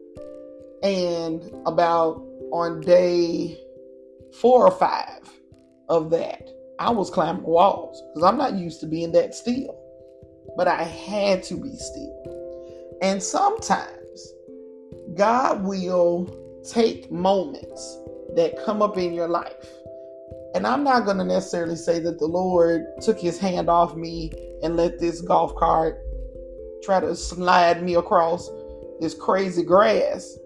And 0.83 1.41
about 1.65 2.23
on 2.51 2.81
day 2.81 3.57
four 4.41 4.67
or 4.67 4.71
five 4.71 5.21
of 5.89 6.09
that, 6.11 6.49
I 6.79 6.89
was 6.91 7.09
climbing 7.09 7.43
walls 7.43 8.01
because 8.13 8.29
I'm 8.29 8.37
not 8.37 8.53
used 8.53 8.81
to 8.81 8.87
being 8.87 9.11
that 9.13 9.33
still. 9.33 9.75
But 10.55 10.67
I 10.67 10.83
had 10.83 11.43
to 11.43 11.55
be 11.55 11.75
still. 11.75 12.97
And 13.01 13.21
sometimes 13.21 14.33
God 15.15 15.63
will 15.63 16.33
take 16.69 17.11
moments 17.11 17.97
that 18.35 18.61
come 18.65 18.81
up 18.81 18.97
in 18.97 19.13
your 19.13 19.27
life 19.27 19.67
and 20.57 20.65
I'm 20.65 20.83
not 20.83 21.05
going 21.05 21.17
to 21.17 21.23
necessarily 21.23 21.75
say 21.75 21.99
that 21.99 22.17
the 22.17 22.25
Lord 22.25 22.85
took 23.01 23.19
his 23.19 23.37
hand 23.37 23.69
off 23.69 23.95
me 23.95 24.31
and 24.63 24.75
let 24.75 24.99
this 24.99 25.21
golf 25.21 25.55
cart 25.55 25.99
try 26.83 26.99
to 26.99 27.15
slide 27.15 27.83
me 27.83 27.95
across 27.95 28.49
this 28.99 29.13
crazy 29.13 29.63
grass. 29.63 30.37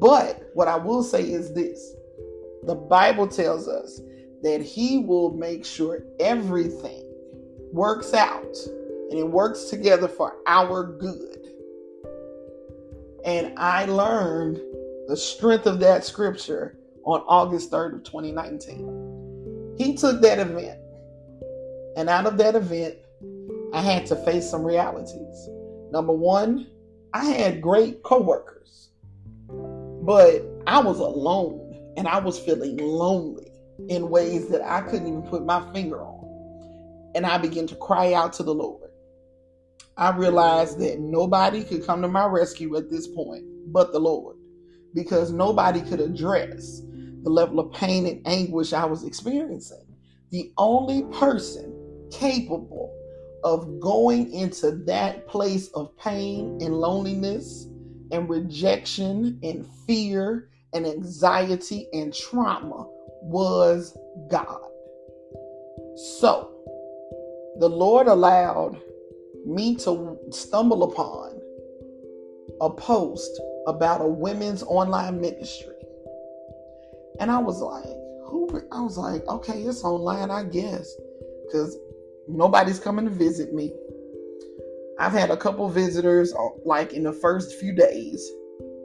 But 0.00 0.50
what 0.54 0.68
I 0.68 0.76
will 0.76 1.02
say 1.02 1.22
is 1.22 1.52
this 1.52 1.94
the 2.64 2.74
Bible 2.74 3.28
tells 3.28 3.68
us 3.68 4.00
that 4.42 4.60
he 4.60 4.98
will 4.98 5.32
make 5.32 5.64
sure 5.64 6.04
everything 6.18 7.04
works 7.72 8.14
out 8.14 8.56
and 9.10 9.18
it 9.18 9.28
works 9.28 9.64
together 9.64 10.08
for 10.08 10.36
our 10.46 10.84
good. 10.84 11.46
And 13.24 13.56
I 13.58 13.84
learned 13.86 14.60
the 15.08 15.16
strength 15.16 15.66
of 15.66 15.78
that 15.80 16.04
scripture 16.04 16.76
on 17.04 17.22
August 17.28 17.70
3rd 17.70 17.94
of 17.94 18.04
2019 18.04 19.16
he 19.76 19.94
took 19.94 20.20
that 20.22 20.38
event, 20.38 20.80
and 21.96 22.08
out 22.08 22.26
of 22.26 22.38
that 22.38 22.54
event, 22.54 22.96
I 23.76 23.82
had 23.82 24.06
to 24.06 24.16
face 24.16 24.48
some 24.48 24.64
realities. 24.64 25.50
Number 25.90 26.14
one, 26.14 26.66
I 27.12 27.26
had 27.26 27.60
great 27.60 28.02
coworkers, 28.02 28.88
but 29.50 30.42
I 30.66 30.80
was 30.80 30.98
alone 30.98 31.92
and 31.98 32.08
I 32.08 32.18
was 32.18 32.38
feeling 32.38 32.78
lonely 32.78 33.52
in 33.90 34.08
ways 34.08 34.48
that 34.48 34.62
I 34.62 34.80
couldn't 34.80 35.08
even 35.08 35.24
put 35.24 35.44
my 35.44 35.60
finger 35.74 36.00
on. 36.00 37.12
And 37.14 37.26
I 37.26 37.36
began 37.36 37.66
to 37.66 37.76
cry 37.76 38.14
out 38.14 38.32
to 38.34 38.42
the 38.42 38.54
Lord. 38.54 38.88
I 39.98 40.16
realized 40.16 40.78
that 40.78 40.98
nobody 40.98 41.62
could 41.62 41.84
come 41.84 42.00
to 42.00 42.08
my 42.08 42.24
rescue 42.24 42.78
at 42.78 42.90
this 42.90 43.06
point 43.06 43.44
but 43.74 43.92
the 43.92 44.00
Lord 44.00 44.38
because 44.94 45.32
nobody 45.32 45.82
could 45.82 46.00
address 46.00 46.80
the 47.24 47.30
level 47.30 47.60
of 47.60 47.72
pain 47.72 48.06
and 48.06 48.26
anguish 48.26 48.72
I 48.72 48.86
was 48.86 49.04
experiencing. 49.04 49.84
The 50.30 50.50
only 50.56 51.02
person 51.18 51.74
capable 52.10 52.95
of 53.46 53.78
going 53.78 54.32
into 54.32 54.72
that 54.72 55.28
place 55.28 55.68
of 55.68 55.96
pain 55.98 56.58
and 56.60 56.74
loneliness 56.74 57.68
and 58.10 58.28
rejection 58.28 59.38
and 59.44 59.64
fear 59.86 60.48
and 60.72 60.84
anxiety 60.84 61.86
and 61.92 62.12
trauma 62.12 62.88
was 63.22 63.96
God. 64.28 64.60
So, 66.18 66.50
the 67.60 67.68
Lord 67.68 68.08
allowed 68.08 68.80
me 69.46 69.76
to 69.76 70.18
stumble 70.32 70.82
upon 70.82 71.40
a 72.60 72.68
post 72.68 73.40
about 73.68 74.00
a 74.00 74.08
women's 74.08 74.64
online 74.64 75.20
ministry. 75.20 75.76
And 77.20 77.30
I 77.30 77.38
was 77.38 77.60
like, 77.60 77.84
who? 78.26 78.60
I 78.72 78.80
was 78.80 78.98
like, 78.98 79.24
okay, 79.28 79.62
it's 79.62 79.84
online, 79.84 80.32
I 80.32 80.42
guess. 80.42 80.92
Because 81.44 81.78
nobody's 82.28 82.78
coming 82.78 83.04
to 83.04 83.10
visit 83.10 83.52
me. 83.52 83.72
I've 84.98 85.12
had 85.12 85.30
a 85.30 85.36
couple 85.36 85.68
visitors 85.68 86.32
uh, 86.32 86.48
like 86.64 86.92
in 86.92 87.02
the 87.02 87.12
first 87.12 87.58
few 87.60 87.74
days, 87.74 88.30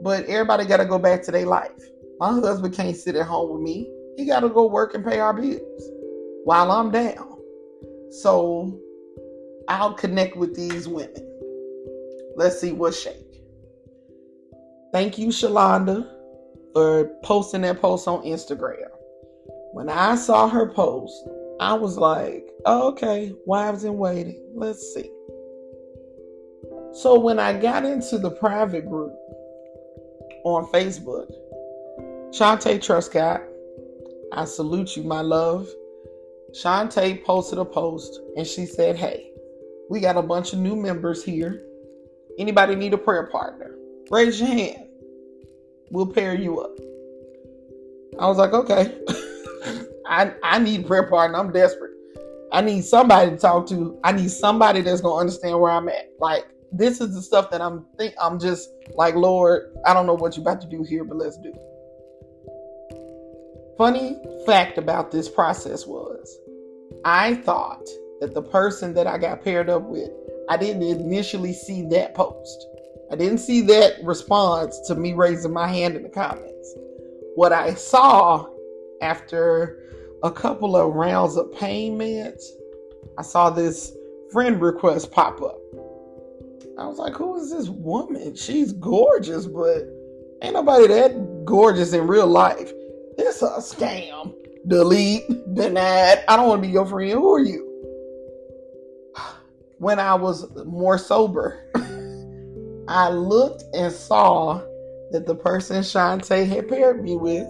but 0.02 0.24
everybody 0.26 0.66
got 0.66 0.78
to 0.78 0.84
go 0.84 0.98
back 0.98 1.22
to 1.24 1.30
their 1.30 1.46
life. 1.46 1.70
My 2.18 2.32
husband 2.32 2.74
can't 2.74 2.96
sit 2.96 3.16
at 3.16 3.26
home 3.26 3.52
with 3.52 3.62
me. 3.62 3.90
He 4.16 4.26
got 4.26 4.40
to 4.40 4.48
go 4.48 4.66
work 4.66 4.94
and 4.94 5.04
pay 5.04 5.20
our 5.20 5.32
bills 5.32 5.82
while 6.44 6.70
I'm 6.70 6.90
down. 6.90 7.38
So 8.10 8.78
I'll 9.68 9.94
connect 9.94 10.36
with 10.36 10.54
these 10.54 10.86
women. 10.86 11.28
Let's 12.36 12.60
see 12.60 12.72
what 12.72 12.94
shake. 12.94 13.16
Thank 14.92 15.16
you, 15.16 15.28
Shalonda, 15.28 16.06
for 16.74 17.06
posting 17.22 17.62
that 17.62 17.80
post 17.80 18.06
on 18.06 18.22
Instagram. 18.24 18.88
When 19.72 19.88
I 19.88 20.16
saw 20.16 20.48
her 20.48 20.68
post, 20.68 21.14
I 21.62 21.74
was 21.74 21.96
like, 21.96 22.50
oh, 22.66 22.88
okay, 22.88 23.32
wives 23.46 23.84
in 23.84 23.96
waiting. 23.96 24.42
Let's 24.52 24.82
see. 24.92 25.08
So 26.92 27.20
when 27.20 27.38
I 27.38 27.56
got 27.56 27.84
into 27.84 28.18
the 28.18 28.32
private 28.32 28.88
group 28.88 29.12
on 30.44 30.66
Facebook, 30.72 31.30
Shantae 32.30 32.80
Truscott, 32.80 33.46
I 34.32 34.44
salute 34.44 34.96
you, 34.96 35.04
my 35.04 35.20
love. 35.20 35.68
Shantae 36.50 37.22
posted 37.22 37.60
a 37.60 37.64
post 37.64 38.18
and 38.36 38.44
she 38.44 38.66
said, 38.66 38.96
Hey, 38.96 39.30
we 39.88 40.00
got 40.00 40.16
a 40.16 40.22
bunch 40.22 40.52
of 40.52 40.58
new 40.58 40.74
members 40.74 41.22
here. 41.22 41.64
Anybody 42.40 42.74
need 42.74 42.92
a 42.92 42.98
prayer 42.98 43.28
partner? 43.28 43.76
Raise 44.10 44.40
your 44.40 44.48
hand. 44.48 44.88
We'll 45.92 46.08
pair 46.08 46.34
you 46.34 46.58
up. 46.58 46.76
I 48.18 48.26
was 48.26 48.38
like, 48.38 48.52
okay. 48.52 48.98
I 50.06 50.32
I 50.42 50.58
need 50.58 50.86
prayer 50.86 51.08
partner. 51.08 51.38
I'm 51.38 51.52
desperate. 51.52 51.92
I 52.52 52.60
need 52.60 52.84
somebody 52.84 53.30
to 53.30 53.36
talk 53.36 53.66
to. 53.68 53.98
I 54.04 54.12
need 54.12 54.30
somebody 54.30 54.82
that's 54.82 55.00
gonna 55.00 55.20
understand 55.20 55.58
where 55.58 55.70
I'm 55.72 55.88
at. 55.88 56.10
Like 56.20 56.44
this 56.72 57.00
is 57.00 57.14
the 57.14 57.22
stuff 57.22 57.50
that 57.50 57.60
I'm 57.60 57.86
think 57.98 58.14
I'm 58.20 58.38
just 58.38 58.70
like, 58.94 59.14
Lord, 59.14 59.74
I 59.86 59.94
don't 59.94 60.06
know 60.06 60.14
what 60.14 60.36
you're 60.36 60.42
about 60.42 60.60
to 60.62 60.68
do 60.68 60.82
here, 60.82 61.04
but 61.04 61.16
let's 61.16 61.38
do. 61.38 61.52
Funny 63.78 64.16
fact 64.46 64.78
about 64.78 65.10
this 65.10 65.28
process 65.28 65.86
was 65.86 66.38
I 67.04 67.34
thought 67.36 67.86
that 68.20 68.34
the 68.34 68.42
person 68.42 68.94
that 68.94 69.06
I 69.06 69.18
got 69.18 69.42
paired 69.42 69.68
up 69.68 69.82
with, 69.82 70.10
I 70.48 70.56
didn't 70.56 70.82
initially 70.82 71.52
see 71.52 71.86
that 71.88 72.14
post. 72.14 72.66
I 73.10 73.16
didn't 73.16 73.38
see 73.38 73.60
that 73.62 74.02
response 74.04 74.80
to 74.86 74.94
me 74.94 75.12
raising 75.12 75.52
my 75.52 75.66
hand 75.66 75.96
in 75.96 76.02
the 76.02 76.08
comments. 76.08 76.74
What 77.34 77.52
I 77.52 77.74
saw 77.74 78.46
after 79.02 79.81
a 80.22 80.30
couple 80.30 80.76
of 80.76 80.94
rounds 80.94 81.36
of 81.36 81.52
pain 81.52 81.98
meds, 81.98 82.42
I 83.18 83.22
saw 83.22 83.50
this 83.50 83.92
friend 84.32 84.60
request 84.60 85.10
pop 85.10 85.42
up. 85.42 85.58
I 86.78 86.86
was 86.86 86.98
like, 86.98 87.14
who 87.14 87.36
is 87.36 87.50
this 87.50 87.68
woman? 87.68 88.34
She's 88.34 88.72
gorgeous, 88.72 89.46
but 89.46 89.82
ain't 90.42 90.54
nobody 90.54 90.86
that 90.86 91.44
gorgeous 91.44 91.92
in 91.92 92.06
real 92.06 92.26
life. 92.26 92.72
It's 93.18 93.42
a 93.42 93.58
scam. 93.58 94.34
Delete, 94.68 95.26
denied. 95.54 96.24
I 96.28 96.36
don't 96.36 96.48
want 96.48 96.62
to 96.62 96.68
be 96.68 96.72
your 96.72 96.86
friend. 96.86 97.10
Who 97.10 97.34
are 97.34 97.40
you? 97.40 97.68
When 99.78 99.98
I 99.98 100.14
was 100.14 100.46
more 100.64 100.96
sober, 100.96 101.68
I 102.88 103.10
looked 103.10 103.64
and 103.74 103.92
saw 103.92 104.62
that 105.10 105.26
the 105.26 105.34
person 105.34 105.78
Shantae 105.82 106.46
had 106.46 106.68
paired 106.68 107.02
me 107.02 107.16
with 107.16 107.46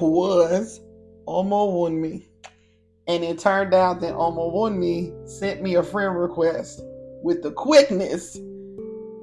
was 0.00 0.80
Omo 1.28 1.72
Wunmi. 1.72 2.24
And 3.06 3.22
it 3.22 3.38
turned 3.38 3.74
out 3.74 4.00
that 4.00 4.14
Omo 4.14 4.52
Wunmi 4.52 5.28
sent 5.28 5.62
me 5.62 5.74
a 5.74 5.82
friend 5.82 6.18
request 6.18 6.80
with 7.22 7.42
the 7.42 7.52
quickness. 7.52 8.36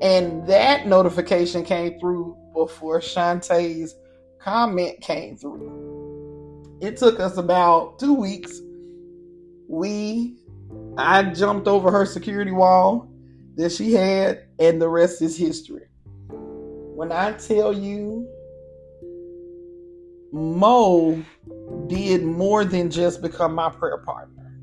And 0.02 0.46
that 0.48 0.88
notification 0.88 1.64
came 1.64 2.00
through 2.00 2.38
before 2.54 3.00
Shantae's 3.00 3.96
comment 4.40 5.02
came 5.02 5.36
through. 5.36 6.78
It 6.82 6.98
took 6.98 7.20
us 7.20 7.38
about 7.38 7.98
two 8.00 8.14
weeks. 8.14 8.62
We, 9.68 10.38
I 10.98 11.24
jumped 11.24 11.68
over 11.68 11.90
her 11.90 12.06
security 12.06 12.52
wall 12.52 13.10
that 13.56 13.72
she 13.72 13.94
had, 13.94 14.44
and 14.60 14.82
the 14.82 14.90
rest 14.90 15.22
is 15.22 15.38
history. 15.38 15.88
When 16.30 17.12
I 17.12 17.34
tell 17.34 17.74
you, 17.74 18.28
Mo 20.36 21.24
did 21.88 22.26
more 22.26 22.66
than 22.66 22.92
just 22.92 23.22
become 23.22 23.56
my 23.56 23.70
prayer 23.70 24.00
partner. 24.00 24.60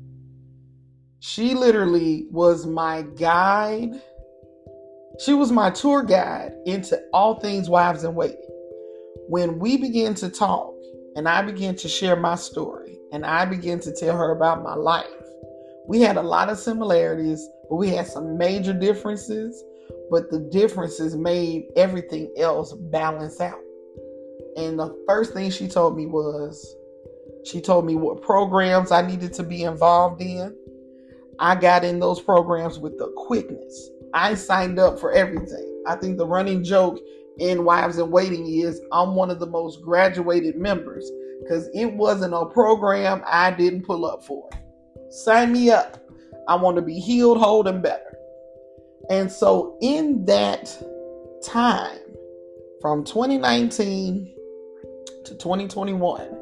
She 1.19 1.55
literally 1.55 2.27
was 2.29 2.67
my 2.67 3.01
guide. 3.01 3.89
She 5.25 5.33
was 5.33 5.51
my 5.51 5.71
tour 5.71 6.03
guide 6.03 6.53
into 6.67 7.01
all 7.11 7.39
things 7.39 7.71
wives 7.71 8.03
in 8.03 8.13
waiting. 8.13 8.37
When 9.29 9.57
we 9.57 9.77
began 9.77 10.13
to 10.15 10.29
talk 10.29 10.75
and 11.15 11.27
I 11.27 11.41
began 11.41 11.75
to 11.77 11.87
share 11.87 12.17
my 12.17 12.35
story 12.35 12.99
and 13.11 13.25
I 13.25 13.45
began 13.45 13.79
to 13.79 13.91
tell 13.95 14.15
her 14.15 14.29
about 14.29 14.61
my 14.61 14.75
life, 14.75 15.07
we 15.87 16.01
had 16.01 16.17
a 16.17 16.21
lot 16.21 16.49
of 16.49 16.59
similarities, 16.59 17.49
but 17.67 17.77
we 17.77 17.89
had 17.89 18.05
some 18.05 18.37
major 18.37 18.73
differences. 18.73 19.63
But 20.11 20.29
the 20.29 20.47
differences 20.51 21.15
made 21.15 21.65
everything 21.75 22.31
else 22.37 22.73
balance 22.73 23.41
out. 23.41 23.62
And 24.57 24.77
the 24.77 25.03
first 25.07 25.33
thing 25.33 25.49
she 25.49 25.67
told 25.67 25.97
me 25.97 26.05
was, 26.05 26.75
she 27.45 27.59
told 27.59 27.85
me 27.85 27.95
what 27.95 28.21
programs 28.21 28.91
I 28.91 29.05
needed 29.05 29.33
to 29.33 29.43
be 29.43 29.63
involved 29.63 30.21
in. 30.21 30.55
I 31.39 31.55
got 31.55 31.83
in 31.83 31.99
those 31.99 32.21
programs 32.21 32.79
with 32.79 32.97
the 32.97 33.11
quickness. 33.17 33.89
I 34.13 34.35
signed 34.35 34.79
up 34.79 34.99
for 34.99 35.11
everything. 35.11 35.83
I 35.87 35.95
think 35.95 36.17
the 36.17 36.27
running 36.27 36.63
joke 36.63 36.99
in 37.39 37.65
Wives 37.65 37.97
in 37.97 38.11
Waiting 38.11 38.47
is 38.47 38.79
I'm 38.91 39.15
one 39.15 39.31
of 39.31 39.39
the 39.39 39.47
most 39.47 39.81
graduated 39.81 40.55
members 40.55 41.09
because 41.41 41.67
it 41.73 41.93
wasn't 41.93 42.33
a 42.33 42.45
program 42.45 43.23
I 43.25 43.51
didn't 43.51 43.83
pull 43.83 44.05
up 44.05 44.23
for. 44.23 44.49
Sign 45.09 45.51
me 45.51 45.71
up. 45.71 45.99
I 46.47 46.55
want 46.55 46.75
to 46.75 46.81
be 46.81 46.99
healed, 46.99 47.39
whole, 47.39 47.67
and 47.67 47.81
better. 47.81 48.17
And 49.09 49.31
so, 49.31 49.77
in 49.81 50.25
that 50.25 50.71
time 51.43 51.99
from 52.81 53.03
2019 53.03 54.25
to 54.25 54.42
2021, 55.43 56.39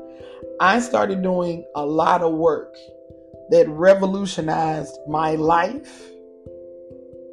I 0.60 0.80
started 0.80 1.24
doing 1.24 1.66
a 1.76 1.84
lot 1.84 2.22
of 2.22 2.34
work 2.34 2.76
that 3.50 3.68
revolutionized 3.68 4.96
my 5.10 5.32
life, 5.32 6.12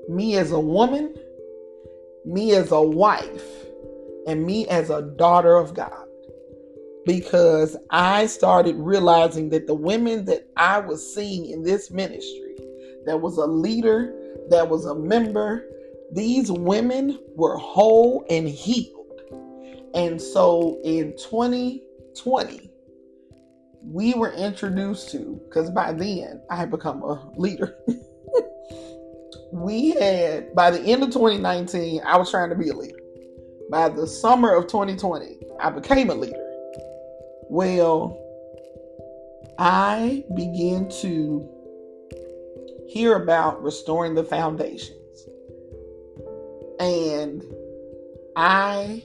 me 0.09 0.37
as 0.37 0.51
a 0.51 0.59
woman, 0.59 1.15
me 2.25 2.55
as 2.55 2.73
a 2.73 2.81
wife, 2.81 3.45
and 4.27 4.47
me 4.47 4.67
as 4.69 4.89
a 4.89 5.03
daughter 5.03 5.57
of 5.57 5.75
God. 5.75 6.07
Because 7.05 7.77
I 7.91 8.27
started 8.27 8.77
realizing 8.77 9.51
that 9.51 9.67
the 9.67 9.75
women 9.75 10.25
that 10.25 10.49
I 10.57 10.79
was 10.79 11.15
seeing 11.15 11.51
in 11.51 11.63
this 11.63 11.91
ministry, 11.91 12.57
that 13.05 13.21
was 13.21 13.37
a 13.37 13.47
leader, 13.47 14.15
that 14.49 14.71
was 14.71 14.87
a 14.87 14.95
member, 14.95 15.65
these 16.13 16.51
women 16.51 17.19
were 17.37 17.59
whole 17.59 18.25
and 18.31 18.49
healed. 18.49 18.98
And 19.95 20.21
so 20.21 20.81
in 20.85 21.15
2020, 21.17 22.71
we 23.83 24.15
were 24.15 24.33
introduced 24.33 25.11
to, 25.13 25.41
because 25.49 25.71
by 25.71 25.93
then 25.93 26.43
I 26.51 26.57
had 26.57 26.71
become 26.71 27.03
a 27.03 27.31
leader. 27.37 27.77
we 29.53 29.91
had, 29.91 30.55
by 30.55 30.71
the 30.71 30.81
end 30.81 31.03
of 31.03 31.11
2019, 31.11 32.03
I 32.05 32.17
was 32.17 32.31
trying 32.31 32.51
to 32.51 32.57
be 32.57 32.69
a 32.69 32.75
leader. 32.75 32.99
By 33.71 33.89
the 33.89 34.07
summer 34.07 34.55
of 34.55 34.67
2020, 34.67 35.39
I 35.61 35.71
became 35.71 36.11
a 36.11 36.15
leader. 36.15 36.45
Well, 37.51 38.19
I 39.59 40.25
began 40.35 40.89
to 41.01 41.49
hear 42.89 43.17
about 43.17 43.63
restoring 43.63 44.15
the 44.15 44.25
foundations. 44.25 44.95
And 46.81 47.43
I, 48.37 49.03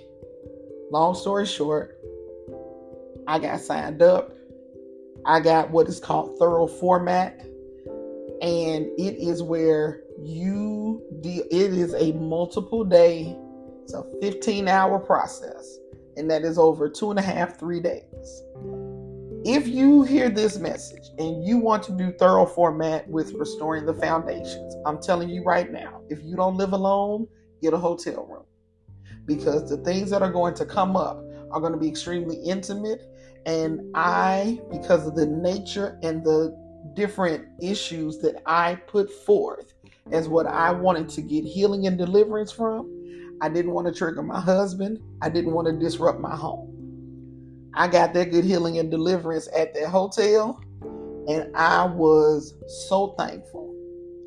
long 0.93 1.15
story 1.15 1.45
short, 1.45 1.99
I 3.27 3.39
got 3.39 3.60
signed 3.60 4.01
up 4.01 4.32
I 5.25 5.39
got 5.39 5.71
what 5.71 5.88
is 5.88 5.99
called 5.99 6.38
thorough 6.38 6.67
format. 6.67 7.39
and 8.41 8.86
it 8.97 9.15
is 9.17 9.41
where 9.41 10.01
you 10.21 11.01
deal 11.21 11.43
it 11.49 11.73
is 11.73 11.93
a 11.95 12.12
multiple 12.13 12.84
day 12.84 13.36
it's 13.84 13.93
a 13.93 14.03
15 14.21 14.67
hour 14.67 14.99
process 14.99 15.77
and 16.17 16.29
that 16.29 16.43
is 16.43 16.58
over 16.58 16.88
two 16.89 17.10
and 17.10 17.19
a 17.19 17.23
half 17.23 17.58
three 17.58 17.79
days 17.79 18.43
if 19.45 19.67
you 19.67 20.03
hear 20.03 20.29
this 20.29 20.58
message 20.58 21.10
and 21.17 21.45
you 21.45 21.58
want 21.58 21.82
to 21.84 21.91
do 21.93 22.12
thorough 22.19 22.45
format 22.45 23.08
with 23.10 23.34
restoring 23.34 23.86
the 23.86 23.93
foundations 23.93 24.75
i'm 24.86 25.01
telling 25.01 25.29
you 25.29 25.43
right 25.43 25.71
now 25.71 26.01
if 26.10 26.21
you 26.23 26.36
don't 26.36 26.58
live 26.58 26.73
alone 26.73 27.27
get 27.62 27.73
a 27.73 27.77
hotel 27.77 28.27
room 28.29 28.45
because 29.25 29.69
the 29.69 29.77
things 29.77 30.09
that 30.09 30.21
are 30.21 30.31
going 30.31 30.53
to 30.53 30.65
come 30.65 30.95
up 30.95 31.23
are 31.51 31.59
going 31.59 31.73
to 31.73 31.77
be 31.77 31.88
extremely 31.88 32.36
intimate 32.38 33.01
and 33.45 33.81
i 33.95 34.59
because 34.71 35.05
of 35.05 35.15
the 35.15 35.25
nature 35.25 35.99
and 36.03 36.23
the 36.23 36.55
different 36.93 37.47
issues 37.62 38.19
that 38.19 38.41
I 38.45 38.75
put 38.75 39.12
forth 39.12 39.73
as 40.12 40.27
what 40.27 40.45
I 40.45 40.71
wanted 40.71 41.09
to 41.09 41.21
get 41.21 41.43
healing 41.43 41.88
and 41.88 41.97
deliverance 41.97 42.51
from. 42.51 42.89
I 43.41 43.49
didn't 43.49 43.71
want 43.71 43.88
to 43.88 43.93
trigger 43.93 44.21
my 44.21 44.39
husband. 44.39 44.99
I 45.21 45.29
didn't 45.29 45.53
want 45.53 45.67
to 45.67 45.73
disrupt 45.73 46.19
my 46.19 46.36
home. 46.36 46.69
I 47.73 47.88
got 47.88 48.13
that 48.13 48.31
good 48.31 48.45
healing 48.45 48.77
and 48.77 48.91
deliverance 48.91 49.49
at 49.55 49.73
that 49.73 49.88
hotel, 49.88 50.62
and 51.27 51.55
I 51.55 51.86
was 51.86 52.53
so 52.88 53.15
thankful. 53.17 53.73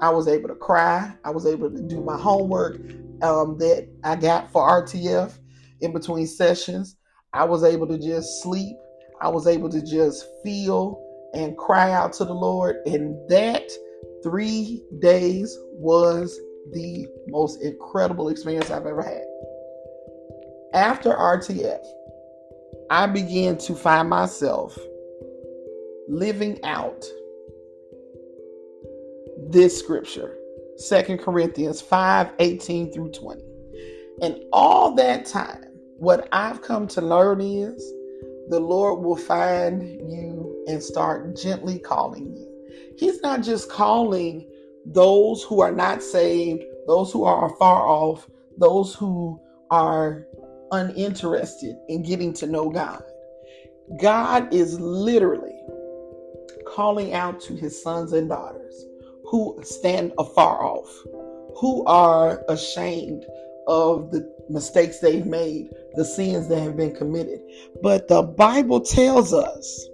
I 0.01 0.11
was 0.11 0.27
able 0.27 0.49
to 0.49 0.57
cry. 0.57 1.15
I 1.25 1.31
was 1.31 1.47
able 1.47 1.71
to 1.71 1.81
do 1.81 2.03
my 2.03 2.19
homework 2.19 2.81
um, 3.23 3.59
that 3.59 3.89
I 4.05 4.17
got 4.17 4.51
for 4.51 4.63
RTF 4.63 5.33
in 5.81 5.93
between 5.93 6.27
sessions. 6.27 6.97
I 7.33 7.45
was 7.45 7.65
able 7.65 7.87
to 7.89 7.99
just 7.99 8.43
sleep. 8.43 8.77
I 9.21 9.29
was 9.29 9.47
able 9.47 9.69
to 9.71 9.83
just 9.83 10.27
feel 10.43 11.03
and 11.35 11.57
cry 11.57 11.93
out 11.93 12.13
to 12.15 12.25
the 12.25 12.35
Lord. 12.35 12.77
And 12.87 13.17
that 13.29 13.71
three 14.23 14.83
days 15.01 15.57
was 15.73 16.39
the 16.73 17.07
most 17.29 17.63
incredible 17.63 18.29
experience 18.29 18.71
I've 18.71 18.87
ever 18.87 19.03
had. 19.03 19.25
After 20.75 21.11
RTF, 21.11 21.85
I 22.91 23.07
began 23.07 23.57
to 23.59 23.75
find 23.75 24.09
myself 24.09 24.77
living 26.09 26.63
out 26.65 27.05
this 29.49 29.79
scripture, 29.79 30.36
Second 30.77 31.19
Corinthians 31.19 31.81
5 31.81 32.33
18 32.39 32.93
through 32.93 33.11
20. 33.11 33.43
And 34.23 34.43
all 34.53 34.95
that 34.95 35.27
time, 35.27 35.65
what 35.99 36.29
I've 36.33 36.63
come 36.63 36.87
to 36.89 37.01
learn 37.01 37.41
is 37.41 37.83
the 38.49 38.61
Lord 38.61 39.03
will 39.03 39.17
find 39.17 39.83
you 39.83 40.65
and 40.69 40.83
start 40.83 41.37
gently 41.37 41.79
calling 41.79 42.37
you. 42.37 42.95
He's 42.97 43.21
not 43.23 43.43
just 43.43 43.71
calling 43.71 44.49
those 44.85 45.43
who 45.43 45.61
are 45.61 45.73
not 45.73 46.03
saved, 46.03 46.63
those 46.87 47.13
who 47.13 47.25
are 47.25 47.55
far 47.57 47.87
off, 47.87 48.29
those 48.59 48.95
who 48.95 49.41
are 49.71 50.27
uninterested 50.73 51.77
in 51.89 52.03
getting 52.03 52.33
to 52.35 52.47
know 52.47 52.71
God. 52.71 53.03
God 54.01 54.53
is 54.53 54.79
literally 54.81 55.59
calling 56.67 57.15
out 57.15 57.41
to 57.43 57.55
his 57.55 57.81
sons 57.83 58.13
and 58.13 58.29
daughters 58.29 58.85
who 59.29 59.59
stand 59.63 60.13
afar 60.19 60.65
off, 60.65 60.89
who 61.57 61.85
are 61.87 62.43
ashamed 62.49 63.25
of 63.67 64.11
the 64.11 64.33
mistakes 64.49 65.01
they've 65.01 65.27
made, 65.27 65.71
the 65.95 66.05
sins 66.05 66.49
that 66.49 66.61
have 66.61 66.77
been 66.77 66.95
committed. 66.95 67.41
But 67.83 68.09
the 68.09 68.23
Bible 68.23 68.81
tells 68.81 69.33
us 69.33 69.89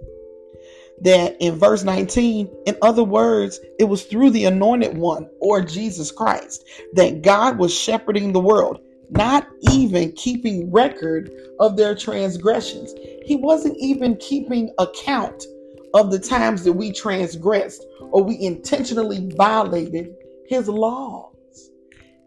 that 1.01 1.35
in 1.39 1.55
verse 1.55 1.83
19, 1.83 2.49
in 2.65 2.77
other 2.81 3.03
words, 3.03 3.59
it 3.79 3.85
was 3.85 4.03
through 4.03 4.29
the 4.29 4.45
anointed 4.45 4.97
one 4.97 5.29
or 5.39 5.61
Jesus 5.61 6.11
Christ 6.11 6.65
that 6.93 7.21
God 7.21 7.57
was 7.57 7.73
shepherding 7.73 8.31
the 8.31 8.39
world, 8.39 8.79
not 9.09 9.47
even 9.71 10.11
keeping 10.13 10.71
record 10.71 11.31
of 11.59 11.75
their 11.75 11.95
transgressions. 11.95 12.93
He 13.25 13.35
wasn't 13.35 13.77
even 13.79 14.17
keeping 14.17 14.73
account 14.77 15.45
of 15.93 16.11
the 16.11 16.19
times 16.19 16.63
that 16.63 16.73
we 16.73 16.91
transgressed 16.91 17.85
or 18.11 18.23
we 18.23 18.39
intentionally 18.41 19.29
violated 19.35 20.15
his 20.47 20.67
laws. 20.67 21.33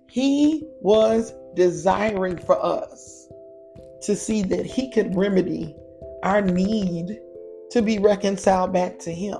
He 0.08 0.64
was 0.80 1.34
desiring 1.54 2.38
for 2.38 2.62
us 2.64 3.28
to 4.02 4.16
see 4.16 4.42
that 4.42 4.64
He 4.64 4.90
could 4.90 5.16
remedy 5.16 5.74
our 6.22 6.40
need 6.40 7.18
to 7.70 7.82
be 7.82 7.98
reconciled 7.98 8.72
back 8.72 8.98
to 9.00 9.12
Him. 9.12 9.38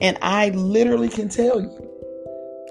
And 0.00 0.16
I 0.22 0.50
literally 0.50 1.08
can 1.08 1.28
tell 1.28 1.60
you, 1.60 1.84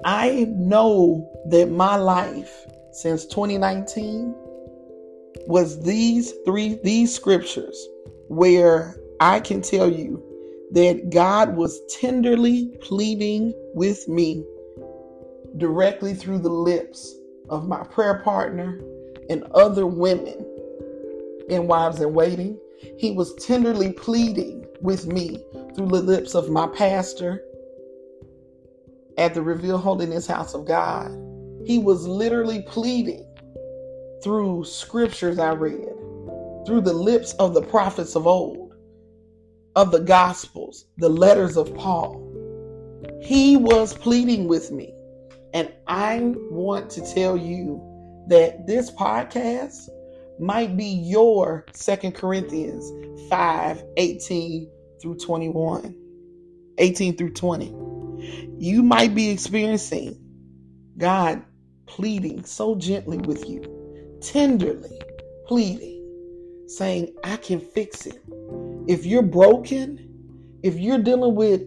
I 0.04 0.46
know 0.50 1.30
that 1.50 1.70
my 1.70 1.96
life 1.96 2.66
since 2.92 3.26
2019 3.26 4.34
was 5.46 5.82
these 5.82 6.32
three, 6.44 6.80
these 6.82 7.14
scriptures 7.14 7.86
where 8.28 8.96
I 9.20 9.40
can 9.40 9.60
tell 9.62 9.90
you 9.90 10.24
that 10.72 11.10
God 11.10 11.56
was 11.56 11.80
tenderly 12.00 12.76
pleading 12.82 13.54
with 13.74 14.06
me 14.08 14.44
directly 15.56 16.14
through 16.14 16.38
the 16.38 16.50
lips 16.50 17.14
of 17.48 17.66
my 17.66 17.82
prayer 17.84 18.20
partner 18.22 18.80
and 19.30 19.44
other 19.54 19.86
women 19.86 20.44
and 21.50 21.68
Wives 21.68 22.00
in 22.00 22.12
Waiting. 22.12 22.58
He 22.98 23.12
was 23.12 23.34
tenderly 23.34 23.92
pleading 23.92 24.66
with 24.82 25.06
me 25.06 25.44
through 25.74 25.88
the 25.88 26.02
lips 26.02 26.34
of 26.34 26.50
my 26.50 26.66
pastor 26.68 27.42
at 29.16 29.34
the 29.34 29.42
Reveal 29.42 29.78
Holiness 29.78 30.26
House 30.26 30.54
of 30.54 30.66
God. 30.66 31.10
He 31.64 31.78
was 31.78 32.06
literally 32.06 32.62
pleading 32.62 33.26
through 34.22 34.64
scriptures 34.64 35.38
I 35.38 35.52
read, 35.52 35.88
through 36.66 36.82
the 36.82 36.92
lips 36.92 37.32
of 37.34 37.54
the 37.54 37.62
prophets 37.62 38.14
of 38.14 38.26
old, 38.26 38.67
of 39.76 39.92
the 39.92 40.00
Gospels, 40.00 40.86
the 40.98 41.08
letters 41.08 41.56
of 41.56 41.74
Paul. 41.74 42.24
He 43.22 43.56
was 43.56 43.94
pleading 43.94 44.48
with 44.48 44.70
me 44.70 44.94
and 45.54 45.72
I 45.86 46.34
want 46.50 46.90
to 46.90 47.14
tell 47.14 47.36
you 47.36 47.82
that 48.28 48.66
this 48.66 48.90
podcast 48.90 49.88
might 50.38 50.76
be 50.76 50.84
your 50.84 51.66
Second 51.72 52.14
Corinthians 52.14 52.92
5 53.28 53.82
18 53.96 54.70
through 55.00 55.16
21, 55.16 55.94
18 56.78 57.16
through 57.16 57.32
20. 57.32 57.74
You 58.58 58.82
might 58.82 59.14
be 59.14 59.30
experiencing 59.30 60.20
God 60.98 61.42
pleading 61.86 62.44
so 62.44 62.74
gently 62.74 63.18
with 63.18 63.48
you, 63.48 64.18
tenderly 64.20 65.00
pleading, 65.46 66.64
saying, 66.66 67.14
I 67.24 67.36
can 67.36 67.60
fix 67.60 68.06
it. 68.06 68.20
If 68.88 69.04
you're 69.04 69.20
broken, 69.20 69.98
if 70.62 70.78
you're 70.78 71.02
dealing 71.02 71.34
with 71.34 71.60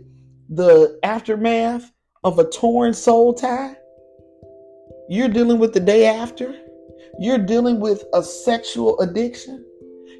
the 0.49 0.99
aftermath 1.03 1.91
of 2.23 2.39
a 2.39 2.49
torn 2.49 2.95
soul 2.95 3.35
tie, 3.35 3.75
you're 5.07 5.29
dealing 5.29 5.59
with 5.59 5.73
the 5.73 5.79
day 5.81 6.07
after, 6.07 6.55
you're 7.19 7.37
dealing 7.37 7.79
with 7.79 8.03
a 8.15 8.23
sexual 8.23 8.99
addiction, 9.01 9.63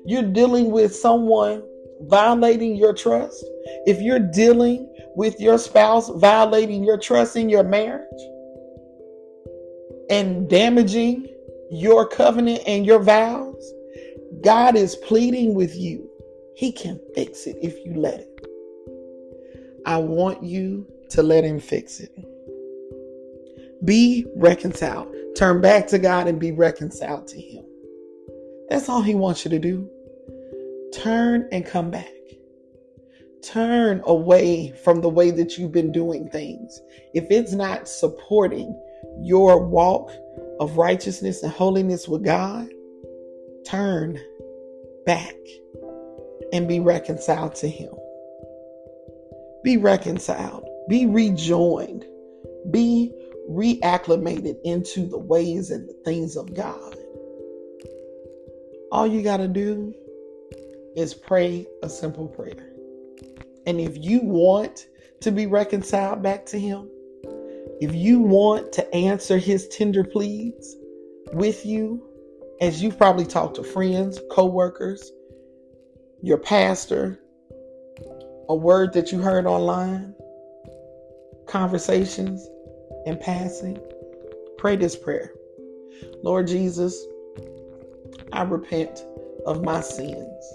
you're 0.06 0.32
dealing 0.32 0.70
with 0.70 0.96
someone 0.96 1.64
violating 2.02 2.76
your 2.76 2.94
trust, 2.94 3.44
if 3.88 4.00
you're 4.00 4.20
dealing 4.20 4.88
with 5.16 5.40
your 5.40 5.58
spouse 5.58 6.10
violating 6.10 6.84
your 6.84 7.00
trust 7.00 7.36
in 7.36 7.50
your 7.50 7.64
marriage 7.64 8.06
and 10.12 10.48
damaging 10.48 11.28
your 11.72 12.08
covenant 12.08 12.62
and 12.68 12.86
your 12.86 13.00
vows, 13.00 13.74
God 14.44 14.76
is 14.76 14.96
pleading 14.98 15.56
with 15.56 15.76
you. 15.76 16.11
He 16.62 16.72
can 16.72 17.00
fix 17.16 17.48
it 17.48 17.58
if 17.60 17.84
you 17.84 17.96
let 17.96 18.20
it. 18.20 18.48
I 19.84 19.98
want 19.98 20.44
you 20.44 20.86
to 21.10 21.24
let 21.24 21.44
Him 21.44 21.60
fix 21.60 22.00
it. 22.00 22.12
Be 23.84 24.28
reconciled. 24.36 25.12
Turn 25.36 25.60
back 25.60 25.88
to 25.88 25.98
God 25.98 26.28
and 26.28 26.40
be 26.40 26.52
reconciled 26.52 27.28
to 27.30 27.42
Him. 27.42 27.66
That's 28.70 28.90
all 28.90 29.02
He 29.02 29.16
wants 29.16 29.44
you 29.44 29.50
to 29.50 29.58
do. 29.58 29.90
Turn 30.94 31.50
and 31.52 31.66
come 31.66 31.90
back. 31.90 32.14
Turn 33.42 34.04
away 34.06 34.72
from 34.84 35.02
the 35.02 35.10
way 35.10 35.32
that 35.32 35.58
you've 35.58 35.72
been 35.72 35.92
doing 35.92 36.30
things. 36.30 36.80
If 37.16 37.26
it's 37.32 37.54
not 37.54 37.88
supporting 37.88 38.80
your 39.20 39.66
walk 39.66 40.12
of 40.60 40.78
righteousness 40.78 41.42
and 41.42 41.52
holiness 41.52 42.08
with 42.08 42.24
God, 42.24 42.70
turn 43.66 44.20
back 45.08 45.34
and 46.52 46.68
be 46.68 46.80
reconciled 46.80 47.56
to 47.56 47.68
Him. 47.68 47.94
Be 49.64 49.78
reconciled. 49.78 50.68
Be 50.90 51.06
rejoined. 51.06 52.06
Be 52.72 53.14
reacclimated 53.50 54.58
into 54.64 55.08
the 55.08 55.18
ways 55.18 55.72
and 55.72 55.88
the 55.88 55.94
things 56.06 56.36
of 56.36 56.54
God. 56.54 56.96
All 58.92 59.08
you 59.08 59.22
got 59.22 59.38
to 59.38 59.48
do 59.48 59.94
is 60.96 61.14
pray 61.14 61.66
a 61.84 61.90
simple 61.90 62.28
prayer. 62.28 62.74
And 63.66 63.80
if 63.80 63.98
you 63.98 64.22
want 64.22 64.88
to 65.22 65.32
be 65.32 65.46
reconciled 65.46 66.22
back 66.22 66.46
to 66.48 66.60
Him, 66.60 66.90
if 67.80 67.96
you 67.96 68.20
want 68.20 68.74
to 68.74 68.94
answer 68.94 69.38
His 69.38 69.68
tender 69.70 70.04
pleas 70.04 70.76
with 71.34 71.66
you, 71.66 72.04
as 72.60 72.82
you've 72.82 72.98
probably 72.98 73.26
talked 73.26 73.56
to 73.56 73.64
friends, 73.64 74.20
co-workers, 74.32 75.12
your 76.22 76.38
pastor, 76.38 77.20
a 78.48 78.56
word 78.56 78.94
that 78.94 79.12
you 79.12 79.20
heard 79.20 79.46
online, 79.46 80.14
conversations 81.48 82.48
in 83.06 83.18
passing, 83.18 83.80
pray 84.58 84.76
this 84.76 84.96
prayer. 84.96 85.32
Lord 86.24 86.48
Jesus, 86.48 86.96
I 88.32 88.44
repent 88.44 89.04
of 89.46 89.64
my 89.64 89.82
sins. 89.82 90.54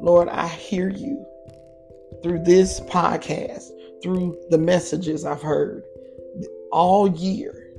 Lord, 0.00 0.28
I 0.28 0.46
hear 0.46 0.88
you 0.88 1.24
through 2.22 2.44
this 2.44 2.80
podcast, 2.80 3.70
through 4.02 4.40
the 4.50 4.58
messages 4.58 5.24
I've 5.24 5.42
heard 5.42 5.82
all 6.70 7.08
year, 7.08 7.72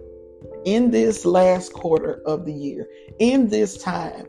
in 0.66 0.92
this 0.92 1.26
last 1.26 1.74
quarter 1.74 2.22
of 2.26 2.46
the 2.46 2.54
year, 2.54 2.88
in 3.20 3.48
this 3.48 3.78
time 3.78 4.28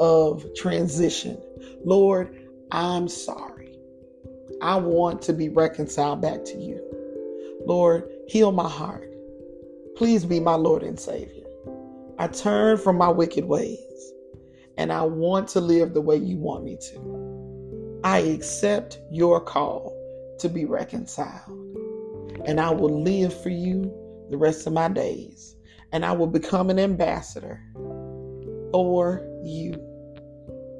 of 0.00 0.44
transition. 0.56 1.40
Lord, 1.84 2.36
I'm 2.70 3.08
sorry. 3.08 3.76
I 4.62 4.76
want 4.76 5.22
to 5.22 5.32
be 5.32 5.48
reconciled 5.48 6.22
back 6.22 6.44
to 6.44 6.58
you. 6.58 6.82
Lord, 7.66 8.08
heal 8.28 8.52
my 8.52 8.68
heart. 8.68 9.12
Please 9.96 10.24
be 10.24 10.40
my 10.40 10.54
Lord 10.54 10.82
and 10.82 10.98
Savior. 10.98 11.44
I 12.18 12.28
turn 12.28 12.78
from 12.78 12.96
my 12.96 13.08
wicked 13.08 13.44
ways 13.44 14.12
and 14.76 14.92
I 14.92 15.02
want 15.02 15.48
to 15.48 15.60
live 15.60 15.94
the 15.94 16.00
way 16.00 16.16
you 16.16 16.36
want 16.36 16.64
me 16.64 16.76
to. 16.90 18.00
I 18.04 18.18
accept 18.18 18.98
your 19.10 19.40
call 19.40 19.92
to 20.38 20.48
be 20.48 20.64
reconciled, 20.64 21.50
and 22.44 22.60
I 22.60 22.70
will 22.70 23.02
live 23.02 23.38
for 23.42 23.48
you 23.48 23.92
the 24.30 24.36
rest 24.36 24.66
of 24.66 24.72
my 24.72 24.88
days, 24.88 25.56
and 25.92 26.04
I 26.04 26.12
will 26.12 26.26
become 26.26 26.70
an 26.70 26.78
ambassador 26.78 27.60
for 28.70 29.26
you 29.42 29.72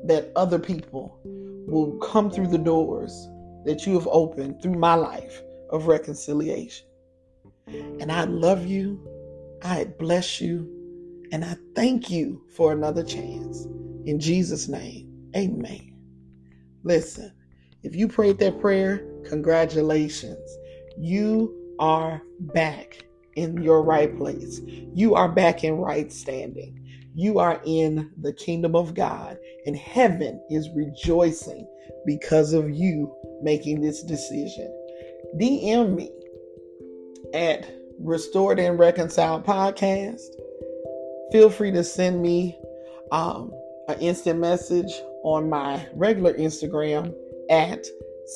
that 0.07 0.31
other 0.37 0.59
people 0.59 1.19
will 1.25 1.99
come 1.99 2.31
through 2.31 2.49
the 2.49 2.59
doors 2.59 3.29
that 3.65 3.87
you 3.87 3.95
have 3.95 4.09
opened 4.11 4.63
through 4.63 4.75
my 4.75 4.95
life 4.95 5.43
of 5.71 5.87
reconciliation. 5.87 6.87
And 7.67 8.13
I 8.13 8.25
love 8.25 8.67
you, 8.67 9.01
I 9.63 9.85
bless 9.85 10.41
you, 10.41 10.73
and 11.33 11.45
I 11.45 11.57
thank 11.75 12.11
you 12.11 12.43
for 12.55 12.73
another 12.73 13.03
chance. 13.03 13.65
In 14.05 14.21
Jesus' 14.21 14.69
name, 14.69 15.31
amen. 15.37 15.93
Listen, 16.85 17.33
if 17.83 17.97
you 17.97 18.07
prayed 18.07 18.39
that 18.39 18.61
prayer, 18.61 19.05
congratulations. 19.25 20.59
You 20.97 21.75
are 21.81 22.23
back 22.39 23.05
in 23.35 23.61
your 23.63 23.83
right 23.83 24.17
place. 24.17 24.61
You 24.95 25.15
are 25.15 25.29
back 25.29 25.65
in 25.65 25.75
right 25.75 26.13
standing. 26.13 26.86
You 27.19 27.39
are 27.39 27.63
in 27.65 28.11
the 28.21 28.35
kingdom 28.35 28.77
of 28.77 28.93
God, 28.93 29.39
and 29.65 29.75
heaven 29.75 30.39
is 30.51 30.69
rejoicing 30.75 31.67
because 32.05 32.53
of 32.53 32.69
you 32.69 33.11
making 33.41 33.81
this 33.81 34.03
decision. 34.03 34.71
DM 35.41 35.95
me 35.95 36.11
at 37.33 37.73
Restored 37.99 38.59
and 38.59 38.79
Reconciled 38.79 39.47
Podcast. 39.47 40.27
Feel 41.33 41.49
free 41.49 41.71
to 41.71 41.83
send 41.83 42.21
me 42.21 42.55
um, 43.11 43.51
an 43.89 43.99
instant 44.01 44.39
message 44.39 44.93
on 45.25 45.49
my 45.49 45.87
regular 45.95 46.35
Instagram 46.35 47.15
at 47.49 47.83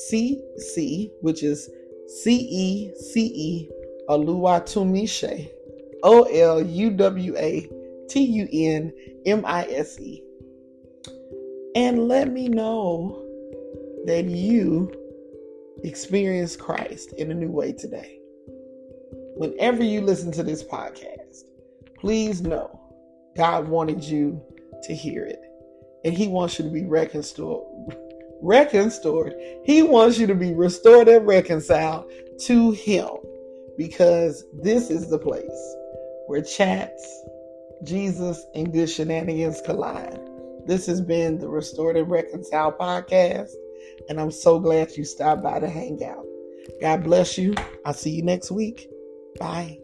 CeCe, 0.09 1.11
which 1.21 1.43
is 1.43 1.69
C 2.23 2.35
E 2.49 2.93
C 2.95 3.25
E 3.27 3.69
Oluwatunmise, 4.09 5.51
O 6.01 6.23
L 6.23 6.63
U 6.63 6.89
W 6.89 7.37
A 7.37 7.69
T 8.11 8.23
U 8.23 8.47
N 8.51 8.91
M 9.25 9.43
I 9.45 9.65
S 9.65 9.99
E. 9.99 10.21
And 11.75 12.07
let 12.07 12.29
me 12.29 12.49
know 12.49 13.25
that 14.05 14.25
you 14.25 14.91
experience 15.83 16.55
Christ 16.57 17.13
in 17.13 17.31
a 17.31 17.33
new 17.33 17.49
way 17.49 17.71
today. 17.71 18.19
Whenever 19.37 19.83
you 19.83 20.01
listen 20.01 20.31
to 20.33 20.43
this 20.43 20.63
podcast, 20.63 21.43
please 21.97 22.41
know 22.41 22.79
God 23.37 23.67
wanted 23.67 24.03
you 24.03 24.41
to 24.83 24.93
hear 24.93 25.25
it. 25.25 25.41
And 26.03 26.13
he 26.13 26.27
wants 26.27 26.59
you 26.59 26.65
to 26.65 26.71
be 26.71 26.85
reconciled. 26.85 27.95
Reconciled. 28.41 29.33
He 29.63 29.83
wants 29.83 30.17
you 30.17 30.27
to 30.27 30.35
be 30.35 30.53
restored 30.53 31.07
and 31.07 31.25
reconciled 31.25 32.11
to 32.41 32.71
him 32.71 33.09
because 33.77 34.43
this 34.61 34.89
is 34.89 35.09
the 35.09 35.19
place 35.19 35.75
where 36.27 36.41
chats, 36.41 37.23
Jesus, 37.83 38.45
and 38.55 38.71
good 38.71 38.87
shenanigans 38.87 39.61
collide. 39.61 40.19
This 40.65 40.85
has 40.85 41.01
been 41.01 41.39
the 41.39 41.49
Restored 41.49 41.97
and 41.97 42.09
Reconciled 42.09 42.77
podcast, 42.77 43.51
and 44.09 44.19
I'm 44.19 44.31
so 44.31 44.59
glad 44.59 44.95
you 44.95 45.03
stopped 45.03 45.43
by 45.43 45.59
to 45.59 45.69
hang 45.69 46.03
out. 46.03 46.25
God 46.79 47.03
bless 47.03 47.37
you. 47.37 47.55
I'll 47.85 47.93
see 47.93 48.11
you 48.11 48.21
next 48.21 48.51
week. 48.51 48.89
Bye. 49.39 49.80